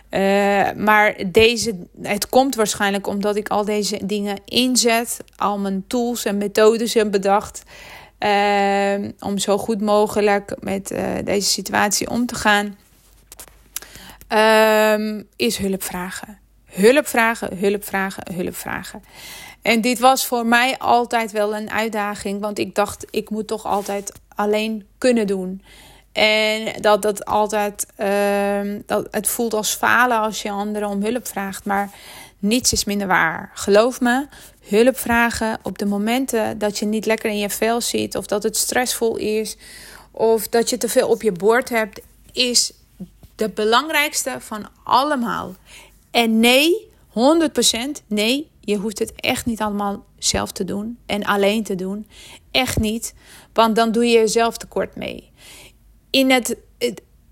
Uh, 0.09 0.71
maar 0.75 1.15
deze, 1.27 1.75
het 2.01 2.29
komt 2.29 2.55
waarschijnlijk 2.55 3.07
omdat 3.07 3.35
ik 3.35 3.49
al 3.49 3.65
deze 3.65 4.05
dingen 4.05 4.37
inzet, 4.45 5.17
al 5.35 5.57
mijn 5.57 5.83
tools 5.87 6.25
en 6.25 6.37
methodes 6.37 6.93
heb 6.93 7.11
bedacht. 7.11 7.63
Om 9.19 9.37
zo 9.37 9.57
goed 9.57 9.81
mogelijk 9.81 10.55
met 10.59 10.87
deze 11.23 11.49
situatie 11.49 12.09
om 12.09 12.25
te 12.25 12.35
gaan. 12.35 12.77
Uh, 14.29 15.21
is 15.35 15.57
hulp 15.57 15.83
vragen 15.83 16.44
hulp 16.75 17.07
vragen, 17.07 17.57
hulp 17.57 17.85
vragen, 17.85 18.33
hulp 18.33 18.55
vragen. 18.55 19.03
En 19.61 19.81
dit 19.81 19.99
was 19.99 20.25
voor 20.25 20.45
mij 20.45 20.77
altijd 20.77 21.31
wel 21.31 21.55
een 21.55 21.71
uitdaging, 21.71 22.41
want 22.41 22.59
ik 22.59 22.75
dacht, 22.75 23.05
ik 23.09 23.29
moet 23.29 23.47
toch 23.47 23.65
altijd 23.65 24.11
alleen 24.35 24.87
kunnen 24.97 25.27
doen. 25.27 25.61
En 26.11 26.81
dat 26.81 27.01
dat 27.01 27.25
altijd, 27.25 27.85
uh, 27.99 28.79
dat 28.85 29.07
het 29.11 29.27
voelt 29.27 29.53
als 29.53 29.73
falen 29.73 30.19
als 30.19 30.41
je 30.41 30.51
anderen 30.51 30.89
om 30.89 31.03
hulp 31.03 31.27
vraagt. 31.27 31.65
Maar 31.65 31.89
niets 32.39 32.71
is 32.71 32.85
minder 32.85 33.07
waar. 33.07 33.51
Geloof 33.53 34.01
me, 34.01 34.27
hulp 34.67 34.97
vragen 34.97 35.59
op 35.63 35.77
de 35.77 35.85
momenten 35.85 36.57
dat 36.57 36.77
je 36.77 36.85
niet 36.85 37.05
lekker 37.05 37.29
in 37.29 37.37
je 37.37 37.49
vel 37.49 37.81
zit, 37.81 38.15
of 38.15 38.25
dat 38.25 38.43
het 38.43 38.57
stressvol 38.57 39.15
is, 39.17 39.57
of 40.11 40.47
dat 40.47 40.69
je 40.69 40.77
te 40.77 40.89
veel 40.89 41.07
op 41.07 41.21
je 41.21 41.31
bord 41.31 41.69
hebt, 41.69 42.01
is 42.31 42.73
de 43.35 43.49
belangrijkste 43.49 44.35
van 44.39 44.67
allemaal. 44.83 45.55
En 46.15 46.39
nee, 46.39 46.89
100% 47.09 47.13
nee, 48.07 48.49
je 48.59 48.75
hoeft 48.75 48.99
het 48.99 49.13
echt 49.15 49.45
niet 49.45 49.61
allemaal 49.61 50.05
zelf 50.17 50.51
te 50.51 50.63
doen 50.63 50.97
en 51.05 51.23
alleen 51.23 51.63
te 51.63 51.75
doen. 51.75 52.07
Echt 52.51 52.79
niet, 52.79 53.13
want 53.53 53.75
dan 53.75 53.91
doe 53.91 54.05
je 54.05 54.17
jezelf 54.17 54.57
tekort 54.57 54.95
mee. 54.95 55.31
In 56.09 56.31
het, 56.31 56.57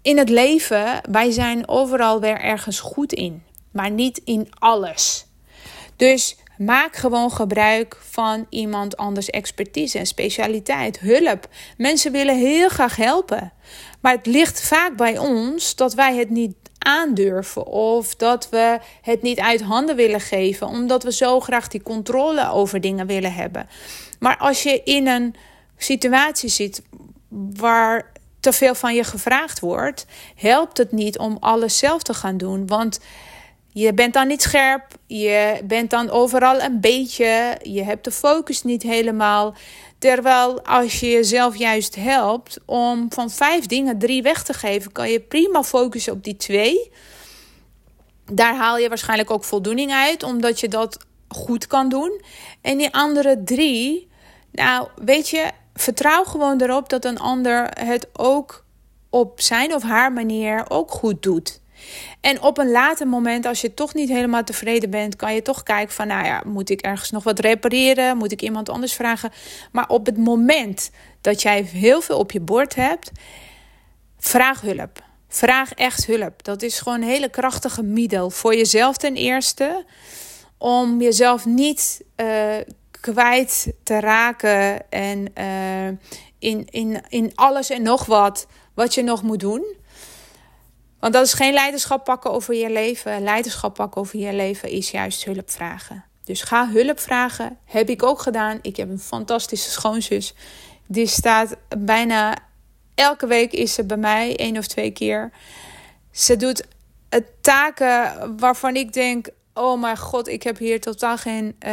in 0.01 0.17
het 0.17 0.29
leven, 0.29 1.01
wij 1.11 1.31
zijn 1.31 1.67
overal 1.67 2.19
weer 2.19 2.39
ergens 2.39 2.79
goed 2.79 3.13
in, 3.13 3.43
maar 3.71 3.91
niet 3.91 4.21
in 4.23 4.47
alles. 4.53 5.25
Dus 5.95 6.37
maak 6.57 6.95
gewoon 6.95 7.31
gebruik 7.31 7.97
van 8.01 8.45
iemand 8.49 8.97
anders 8.97 9.29
expertise 9.29 9.97
en 9.97 10.05
specialiteit, 10.05 10.99
hulp. 10.99 11.47
Mensen 11.77 12.11
willen 12.11 12.37
heel 12.37 12.69
graag 12.69 12.95
helpen. 12.95 13.53
Maar 14.01 14.15
het 14.15 14.25
ligt 14.25 14.67
vaak 14.67 14.97
bij 14.97 15.17
ons 15.17 15.75
dat 15.75 15.93
wij 15.93 16.17
het 16.17 16.29
niet 16.29 16.55
aandurven 16.83 17.65
of 17.65 18.15
dat 18.15 18.49
we 18.49 18.79
het 19.01 19.21
niet 19.21 19.39
uit 19.39 19.61
handen 19.61 19.95
willen 19.95 20.21
geven, 20.21 20.67
omdat 20.67 21.03
we 21.03 21.11
zo 21.11 21.39
graag 21.39 21.67
die 21.67 21.81
controle 21.81 22.51
over 22.51 22.81
dingen 22.81 23.07
willen 23.07 23.33
hebben. 23.33 23.67
Maar 24.19 24.37
als 24.37 24.63
je 24.63 24.81
in 24.83 25.07
een 25.07 25.35
situatie 25.77 26.49
zit 26.49 26.81
waar 27.55 28.11
te 28.39 28.53
veel 28.53 28.75
van 28.75 28.95
je 28.95 29.03
gevraagd 29.03 29.59
wordt, 29.59 30.05
helpt 30.35 30.77
het 30.77 30.91
niet 30.91 31.17
om 31.17 31.37
alles 31.39 31.77
zelf 31.77 32.03
te 32.03 32.13
gaan 32.13 32.37
doen, 32.37 32.67
want 32.67 32.99
je 33.73 33.93
bent 33.93 34.13
dan 34.13 34.27
niet 34.27 34.41
scherp, 34.41 34.83
je 35.07 35.61
bent 35.63 35.89
dan 35.89 36.09
overal 36.09 36.61
een 36.61 36.81
beetje, 36.81 37.57
je 37.61 37.83
hebt 37.83 38.03
de 38.03 38.11
focus 38.11 38.63
niet 38.63 38.83
helemaal. 38.83 39.55
Terwijl 40.03 40.61
als 40.61 40.99
je 40.99 41.09
jezelf 41.09 41.55
juist 41.55 41.95
helpt 41.95 42.59
om 42.65 43.05
van 43.09 43.29
vijf 43.29 43.65
dingen 43.65 43.99
drie 43.99 44.21
weg 44.21 44.43
te 44.43 44.53
geven, 44.53 44.91
kan 44.91 45.09
je 45.09 45.19
prima 45.19 45.63
focussen 45.63 46.13
op 46.13 46.23
die 46.23 46.35
twee. 46.35 46.91
Daar 48.31 48.55
haal 48.55 48.77
je 48.77 48.89
waarschijnlijk 48.89 49.31
ook 49.31 49.43
voldoening 49.43 49.91
uit, 49.91 50.23
omdat 50.23 50.59
je 50.59 50.67
dat 50.67 50.97
goed 51.27 51.67
kan 51.67 51.89
doen. 51.89 52.21
En 52.61 52.77
die 52.77 52.93
andere 52.93 53.43
drie, 53.43 54.09
nou 54.51 54.87
weet 54.95 55.29
je, 55.29 55.51
vertrouw 55.73 56.23
gewoon 56.23 56.61
erop 56.61 56.89
dat 56.89 57.05
een 57.05 57.19
ander 57.19 57.69
het 57.79 58.07
ook 58.13 58.65
op 59.09 59.41
zijn 59.41 59.73
of 59.73 59.83
haar 59.83 60.13
manier 60.13 60.69
ook 60.69 60.91
goed 60.91 61.23
doet. 61.23 61.61
En 62.21 62.41
op 62.41 62.57
een 62.57 62.71
later 62.71 63.07
moment, 63.07 63.45
als 63.45 63.61
je 63.61 63.73
toch 63.73 63.93
niet 63.93 64.09
helemaal 64.09 64.43
tevreden 64.43 64.89
bent, 64.89 65.15
kan 65.15 65.33
je 65.33 65.41
toch 65.41 65.63
kijken 65.63 65.93
van, 65.93 66.07
nou 66.07 66.25
ja, 66.25 66.43
moet 66.45 66.69
ik 66.69 66.81
ergens 66.81 67.11
nog 67.11 67.23
wat 67.23 67.39
repareren? 67.39 68.17
Moet 68.17 68.31
ik 68.31 68.41
iemand 68.41 68.69
anders 68.69 68.93
vragen? 68.93 69.31
Maar 69.71 69.89
op 69.89 70.05
het 70.05 70.17
moment 70.17 70.91
dat 71.21 71.41
jij 71.41 71.61
heel 71.61 72.01
veel 72.01 72.17
op 72.17 72.31
je 72.31 72.39
bord 72.39 72.75
hebt, 72.75 73.11
vraag 74.19 74.61
hulp. 74.61 75.03
Vraag 75.27 75.73
echt 75.73 76.05
hulp. 76.05 76.43
Dat 76.43 76.61
is 76.61 76.79
gewoon 76.79 77.01
een 77.01 77.07
hele 77.07 77.29
krachtige 77.29 77.83
middel 77.83 78.29
voor 78.29 78.55
jezelf 78.55 78.97
ten 78.97 79.15
eerste. 79.15 79.85
Om 80.57 81.01
jezelf 81.01 81.45
niet 81.45 82.03
uh, 82.17 82.55
kwijt 83.01 83.73
te 83.83 83.99
raken 83.99 84.91
en 84.91 85.25
uh, 85.37 85.87
in, 86.39 86.67
in, 86.69 87.01
in 87.09 87.31
alles 87.35 87.69
en 87.69 87.81
nog 87.81 88.05
wat 88.05 88.47
wat 88.73 88.93
je 88.93 89.03
nog 89.03 89.23
moet 89.23 89.39
doen. 89.39 89.75
Want 91.03 91.15
dat 91.15 91.25
is 91.25 91.33
geen 91.33 91.53
leiderschap 91.53 92.03
pakken 92.03 92.31
over 92.31 92.53
je 92.53 92.69
leven. 92.69 93.23
Leiderschap 93.23 93.73
pakken 93.73 94.01
over 94.01 94.19
je 94.19 94.33
leven 94.33 94.69
is 94.69 94.91
juist 94.91 95.23
hulp 95.23 95.51
vragen. 95.51 96.05
Dus 96.23 96.41
ga 96.41 96.69
hulp 96.69 96.99
vragen. 96.99 97.57
Heb 97.65 97.89
ik 97.89 98.03
ook 98.03 98.21
gedaan. 98.21 98.59
Ik 98.61 98.75
heb 98.75 98.89
een 98.89 98.99
fantastische 98.99 99.69
schoonzus. 99.69 100.33
Die 100.87 101.07
staat 101.07 101.55
bijna 101.77 102.35
elke 102.95 103.27
week 103.27 103.51
is 103.51 103.73
ze 103.73 103.85
bij 103.85 103.97
mij, 103.97 104.35
één 104.35 104.57
of 104.57 104.67
twee 104.67 104.91
keer. 104.91 105.31
Ze 106.11 106.35
doet 106.35 106.63
het 107.09 107.25
taken 107.41 108.37
waarvan 108.37 108.75
ik 108.75 108.93
denk: 108.93 109.27
oh 109.53 109.81
mijn 109.81 109.97
god, 109.97 110.27
ik 110.27 110.43
heb 110.43 110.57
hier 110.57 110.81
totaal 110.81 111.17
geen, 111.17 111.55
uh, 111.65 111.71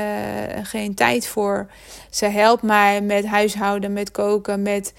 geen 0.62 0.94
tijd 0.94 1.26
voor. 1.26 1.70
Ze 2.10 2.26
helpt 2.26 2.62
mij 2.62 3.00
met 3.00 3.26
huishouden, 3.26 3.92
met 3.92 4.10
koken, 4.10 4.62
met 4.62 4.92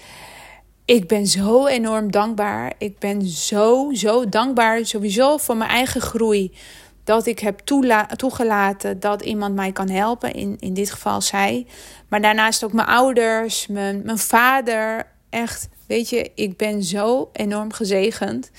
ik 0.84 1.08
ben 1.08 1.26
zo 1.26 1.66
enorm 1.66 2.10
dankbaar. 2.10 2.72
Ik 2.78 2.98
ben 2.98 3.22
zo, 3.22 3.90
zo 3.92 4.28
dankbaar 4.28 4.86
sowieso 4.86 5.36
voor 5.36 5.56
mijn 5.56 5.70
eigen 5.70 6.00
groei. 6.00 6.52
Dat 7.04 7.26
ik 7.26 7.38
heb 7.38 7.58
toegelaten 8.16 9.00
dat 9.00 9.22
iemand 9.22 9.54
mij 9.54 9.72
kan 9.72 9.88
helpen. 9.88 10.32
In, 10.32 10.56
in 10.60 10.74
dit 10.74 10.90
geval 10.90 11.20
zij. 11.20 11.66
Maar 12.08 12.20
daarnaast 12.20 12.64
ook 12.64 12.72
mijn 12.72 12.88
ouders, 12.88 13.66
mijn, 13.66 14.02
mijn 14.04 14.18
vader. 14.18 15.06
echt, 15.30 15.68
weet 15.86 16.08
je, 16.08 16.30
ik 16.34 16.56
ben 16.56 16.82
zo 16.82 17.30
enorm 17.32 17.72
gezegend 17.72 18.50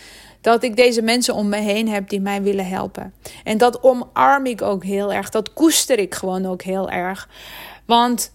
dat 0.42 0.64
ik 0.64 0.76
deze 0.76 1.02
mensen 1.02 1.34
om 1.34 1.50
me 1.50 1.58
heen 1.58 1.90
heb 1.90 2.10
die 2.10 2.22
mij 2.22 2.42
willen 2.42 2.68
helpen. 2.68 3.14
En 3.44 3.58
dat 3.58 3.84
omarm 3.84 4.46
ik 4.46 4.62
ook 4.62 4.84
heel 4.84 5.14
erg. 5.14 5.30
Dat 5.30 5.54
koester 5.54 6.00
ik 6.00 6.16
gewoon 6.16 6.46
ook 6.46 6.62
heel 6.62 6.90
erg. 6.90 7.30
Want 7.86 8.34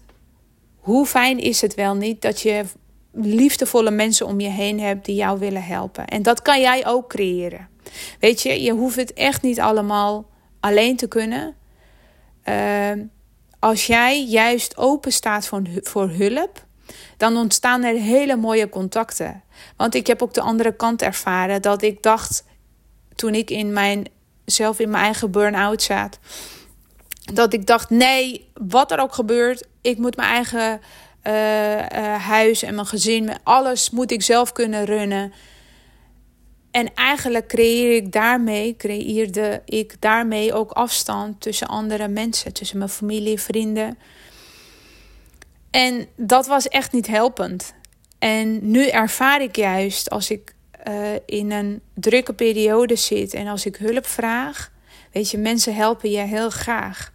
hoe 0.79 1.05
fijn 1.05 1.39
is 1.39 1.61
het 1.61 1.75
wel 1.75 1.95
niet 1.95 2.21
dat 2.21 2.41
je 2.41 2.65
liefdevolle 3.11 3.91
mensen 3.91 4.25
om 4.25 4.39
je 4.39 4.49
heen 4.49 4.79
hebt 4.79 5.05
die 5.05 5.15
jou 5.15 5.39
willen 5.39 5.63
helpen. 5.63 6.07
En 6.07 6.21
dat 6.21 6.41
kan 6.41 6.61
jij 6.61 6.87
ook 6.87 7.09
creëren. 7.09 7.69
Weet 8.19 8.41
je, 8.41 8.61
je 8.61 8.71
hoeft 8.71 8.95
het 8.95 9.13
echt 9.13 9.41
niet 9.41 9.59
allemaal 9.59 10.29
alleen 10.59 10.95
te 10.95 11.07
kunnen. 11.07 11.55
Uh, 12.45 12.91
als 13.59 13.87
jij 13.87 14.25
juist 14.25 14.77
open 14.77 15.11
staat 15.11 15.47
voor, 15.47 15.61
voor 15.81 16.09
hulp, 16.09 16.65
dan 17.17 17.37
ontstaan 17.37 17.83
er 17.83 17.95
hele 17.95 18.35
mooie 18.35 18.69
contacten. 18.69 19.43
Want 19.77 19.95
ik 19.95 20.07
heb 20.07 20.21
ook 20.21 20.33
de 20.33 20.41
andere 20.41 20.75
kant 20.75 21.01
ervaren 21.01 21.61
dat 21.61 21.81
ik 21.81 22.03
dacht 22.03 22.43
toen 23.15 23.35
ik 23.35 23.49
in 23.49 23.73
mijn, 23.73 24.05
zelf 24.45 24.79
in 24.79 24.89
mijn 24.89 25.03
eigen 25.03 25.31
burn-out 25.31 25.81
zat, 25.81 26.19
dat 27.33 27.53
ik 27.53 27.65
dacht: 27.65 27.89
nee, 27.89 28.49
wat 28.53 28.91
er 28.91 28.99
ook 28.99 29.13
gebeurt, 29.13 29.67
ik 29.81 29.97
moet 29.97 30.15
mijn 30.15 30.29
eigen 30.29 30.81
uh, 31.29 31.75
uh, 31.75 32.15
huis 32.15 32.63
en 32.63 32.75
mijn 32.75 32.87
gezin, 32.87 33.29
alles 33.43 33.89
moet 33.89 34.11
ik 34.11 34.21
zelf 34.21 34.51
kunnen 34.51 34.85
runnen. 34.85 35.33
En 36.71 36.93
eigenlijk 36.93 37.47
creëer 37.47 37.95
ik 37.95 38.11
daarmee, 38.11 38.75
creëerde 38.77 39.61
ik 39.65 39.95
daarmee 39.99 40.53
ook 40.53 40.71
afstand 40.71 41.41
tussen 41.41 41.67
andere 41.67 42.07
mensen, 42.07 42.53
tussen 42.53 42.77
mijn 42.77 42.89
familie, 42.89 43.39
vrienden. 43.39 43.97
En 45.71 46.07
dat 46.15 46.47
was 46.47 46.67
echt 46.67 46.91
niet 46.91 47.07
helpend. 47.07 47.73
En 48.19 48.71
nu 48.71 48.87
ervaar 48.87 49.41
ik 49.41 49.55
juist 49.55 50.09
als 50.09 50.29
ik 50.29 50.53
uh, 50.87 50.93
in 51.25 51.51
een 51.51 51.81
drukke 51.93 52.33
periode 52.33 52.95
zit 52.95 53.33
en 53.33 53.47
als 53.47 53.65
ik 53.65 53.75
hulp 53.75 54.05
vraag, 54.05 54.71
weet 55.11 55.31
je, 55.31 55.37
mensen 55.37 55.75
helpen 55.75 56.11
je 56.11 56.19
heel 56.19 56.49
graag. 56.49 57.11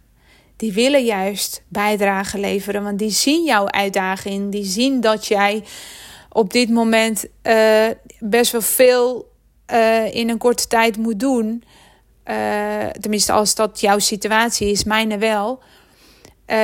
Die 0.57 0.73
willen 0.73 1.03
juist 1.03 1.63
bijdrage 1.67 2.39
leveren, 2.39 2.83
want 2.83 2.99
die 2.99 3.09
zien 3.09 3.43
jouw 3.43 3.67
uitdaging, 3.67 4.51
die 4.51 4.65
zien 4.65 5.01
dat 5.01 5.25
jij 5.25 5.63
op 6.35 6.53
dit 6.53 6.69
moment 6.69 7.25
uh, 7.43 7.85
best 8.19 8.51
wel 8.51 8.61
veel 8.61 9.31
uh, 9.71 10.13
in 10.13 10.29
een 10.29 10.37
korte 10.37 10.67
tijd 10.67 10.97
moet 10.97 11.19
doen. 11.19 11.63
Uh, 12.25 12.85
tenminste, 12.99 13.31
als 13.31 13.55
dat 13.55 13.79
jouw 13.79 13.99
situatie 13.99 14.71
is, 14.71 14.83
mijne 14.83 15.17
wel. 15.17 15.59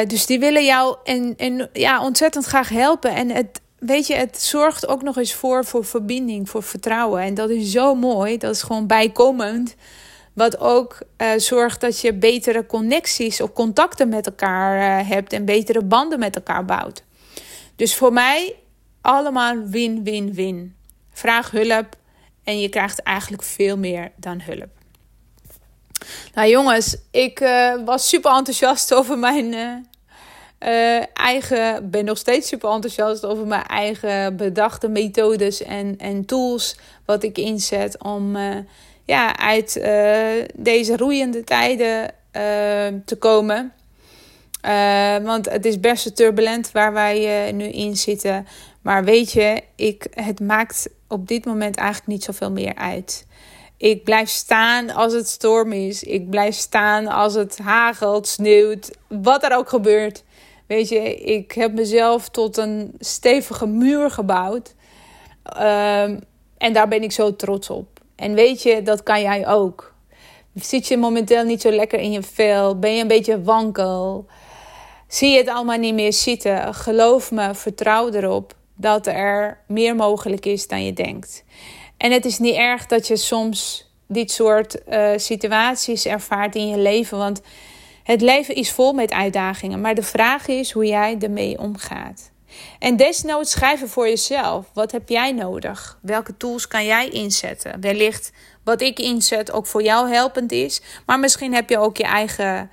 Dus 0.07 0.25
die 0.25 0.39
willen 0.39 0.65
jou 0.65 0.97
en, 1.03 1.33
en, 1.37 1.69
ja, 1.73 2.03
ontzettend 2.03 2.45
graag 2.45 2.69
helpen. 2.69 3.15
En 3.15 3.29
het, 3.29 3.61
weet 3.79 4.07
je, 4.07 4.15
het 4.15 4.41
zorgt 4.41 4.87
ook 4.87 5.01
nog 5.01 5.17
eens 5.17 5.33
voor, 5.33 5.65
voor 5.65 5.85
verbinding, 5.85 6.49
voor 6.49 6.63
vertrouwen. 6.63 7.21
En 7.21 7.33
dat 7.33 7.49
is 7.49 7.71
zo 7.71 7.95
mooi. 7.95 8.37
Dat 8.37 8.55
is 8.55 8.61
gewoon 8.61 8.87
bijkomend. 8.87 9.75
Wat 10.33 10.59
ook 10.59 10.97
zorgt 11.37 11.81
dat 11.81 11.99
je 11.99 12.13
betere 12.13 12.65
connecties 12.65 13.41
of 13.41 13.53
contacten 13.53 14.09
met 14.09 14.25
elkaar 14.25 15.07
hebt 15.07 15.33
en 15.33 15.45
betere 15.45 15.83
banden 15.83 16.19
met 16.19 16.35
elkaar 16.35 16.65
bouwt. 16.65 17.03
Dus 17.75 17.95
voor 17.95 18.13
mij 18.13 18.55
allemaal 19.01 19.57
win-win-win. 19.65 20.75
Vraag 21.11 21.51
hulp, 21.51 21.95
en 22.43 22.59
je 22.59 22.69
krijgt 22.69 23.03
eigenlijk 23.03 23.43
veel 23.43 23.77
meer 23.77 24.11
dan 24.15 24.41
hulp. 24.41 24.69
Nou 26.33 26.49
jongens, 26.49 26.97
ik 27.11 27.39
uh, 27.39 27.73
was 27.85 28.09
super 28.09 28.31
enthousiast 28.31 28.93
over 28.93 29.17
mijn 29.17 29.53
uh, 29.53 29.75
uh, 30.59 31.03
eigen. 31.13 31.89
Ben 31.89 32.05
nog 32.05 32.17
steeds 32.17 32.47
super 32.47 32.69
enthousiast 32.69 33.25
over 33.25 33.47
mijn 33.47 33.65
eigen 33.65 34.35
bedachte 34.37 34.87
methodes 34.87 35.63
en, 35.63 35.97
en 35.97 36.25
tools. 36.25 36.77
Wat 37.05 37.23
ik 37.23 37.37
inzet 37.37 38.03
om 38.03 38.35
ja, 39.11 39.37
uit 39.37 39.73
deze 40.55 40.97
roeiende 40.97 41.43
tijden 41.43 42.13
te 43.05 43.15
komen. 43.19 43.73
want 45.23 45.49
het 45.49 45.65
is 45.65 45.79
best 45.79 46.15
turbulent 46.15 46.71
waar 46.71 46.93
wij 46.93 47.51
nu 47.51 47.65
in 47.65 47.95
zitten. 47.95 48.47
Maar 48.81 49.03
weet 49.03 49.31
je, 49.31 49.61
ik, 49.75 50.07
het 50.13 50.39
maakt 50.39 50.89
op 51.07 51.27
dit 51.27 51.45
moment 51.45 51.75
eigenlijk 51.75 52.07
niet 52.07 52.23
zoveel 52.23 52.51
meer 52.51 52.75
uit. 52.75 53.25
Ik 53.77 54.03
blijf 54.03 54.29
staan 54.29 54.89
als 54.89 55.13
het 55.13 55.27
storm 55.27 55.71
is. 55.71 56.03
Ik 56.03 56.29
blijf 56.29 56.55
staan 56.55 57.07
als 57.07 57.33
het 57.33 57.57
hagelt, 57.57 58.27
sneeuwt, 58.27 58.91
wat 59.07 59.43
er 59.43 59.55
ook 59.55 59.69
gebeurt. 59.69 60.23
Weet 60.67 60.89
je, 60.89 61.15
ik 61.15 61.51
heb 61.51 61.73
mezelf 61.73 62.29
tot 62.29 62.57
een 62.57 62.93
stevige 62.99 63.67
muur 63.67 64.11
gebouwd. 64.11 64.73
Um, 65.57 66.19
en 66.57 66.73
daar 66.73 66.87
ben 66.87 67.03
ik 67.03 67.11
zo 67.11 67.35
trots 67.35 67.69
op. 67.69 67.90
En 68.21 68.33
weet 68.33 68.63
je, 68.63 68.81
dat 68.81 69.03
kan 69.03 69.21
jij 69.21 69.47
ook. 69.47 69.93
Zit 70.55 70.87
je 70.87 70.97
momenteel 70.97 71.43
niet 71.43 71.61
zo 71.61 71.71
lekker 71.71 71.99
in 71.99 72.11
je 72.11 72.21
vel? 72.21 72.79
Ben 72.79 72.95
je 72.95 73.01
een 73.01 73.07
beetje 73.07 73.41
wankel? 73.41 74.25
Zie 75.07 75.29
je 75.29 75.37
het 75.37 75.47
allemaal 75.47 75.77
niet 75.77 75.93
meer 75.93 76.13
zitten? 76.13 76.73
Geloof 76.73 77.31
me, 77.31 77.55
vertrouw 77.55 78.09
erop 78.09 78.55
dat 78.75 79.07
er 79.07 79.59
meer 79.67 79.95
mogelijk 79.95 80.45
is 80.45 80.67
dan 80.67 80.85
je 80.85 80.93
denkt. 80.93 81.43
En 81.97 82.11
het 82.11 82.25
is 82.25 82.39
niet 82.39 82.55
erg 82.55 82.85
dat 82.85 83.07
je 83.07 83.17
soms 83.17 83.89
dit 84.07 84.31
soort 84.31 84.81
uh, 84.89 85.11
situaties 85.15 86.05
ervaart 86.05 86.55
in 86.55 86.67
je 86.67 86.77
leven, 86.77 87.17
want 87.17 87.41
het 88.03 88.21
leven 88.21 88.55
is 88.55 88.71
vol 88.71 88.93
met 88.93 89.11
uitdagingen. 89.11 89.81
Maar 89.81 89.95
de 89.95 90.03
vraag 90.03 90.47
is 90.47 90.71
hoe 90.71 90.85
jij 90.85 91.17
ermee 91.19 91.59
omgaat. 91.59 92.30
En 92.79 92.95
desnoods 92.95 93.51
schrijven 93.51 93.89
voor 93.89 94.07
jezelf. 94.07 94.65
Wat 94.73 94.91
heb 94.91 95.09
jij 95.09 95.31
nodig? 95.31 95.99
Welke 96.01 96.37
tools 96.37 96.67
kan 96.67 96.85
jij 96.85 97.09
inzetten? 97.09 97.81
Wellicht 97.81 98.31
wat 98.63 98.81
ik 98.81 98.99
inzet 98.99 99.51
ook 99.51 99.67
voor 99.67 99.83
jou 99.83 100.09
helpend 100.09 100.51
is. 100.51 100.81
Maar 101.05 101.19
misschien 101.19 101.53
heb 101.53 101.69
je 101.69 101.77
ook 101.77 101.97
je 101.97 102.03
eigen 102.03 102.69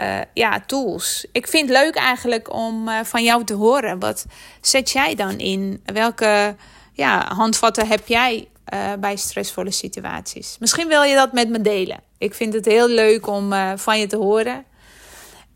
uh, 0.00 0.18
ja, 0.34 0.60
tools. 0.66 1.26
Ik 1.32 1.48
vind 1.48 1.68
het 1.68 1.78
leuk 1.78 1.94
eigenlijk 1.94 2.52
om 2.52 2.88
uh, 2.88 3.00
van 3.02 3.22
jou 3.22 3.44
te 3.44 3.54
horen. 3.54 3.98
Wat 3.98 4.26
zet 4.60 4.90
jij 4.90 5.14
dan 5.14 5.38
in? 5.38 5.82
Welke 5.84 6.56
ja, 6.92 7.34
handvatten 7.34 7.86
heb 7.86 8.06
jij 8.06 8.48
uh, 8.74 8.92
bij 9.00 9.16
stressvolle 9.16 9.70
situaties? 9.70 10.56
Misschien 10.60 10.88
wil 10.88 11.02
je 11.02 11.14
dat 11.14 11.32
met 11.32 11.48
me 11.48 11.60
delen. 11.60 12.00
Ik 12.18 12.34
vind 12.34 12.54
het 12.54 12.64
heel 12.64 12.88
leuk 12.88 13.26
om 13.26 13.54
van 13.76 13.98
je 13.98 14.06
te 14.06 14.16
horen. 14.16 14.64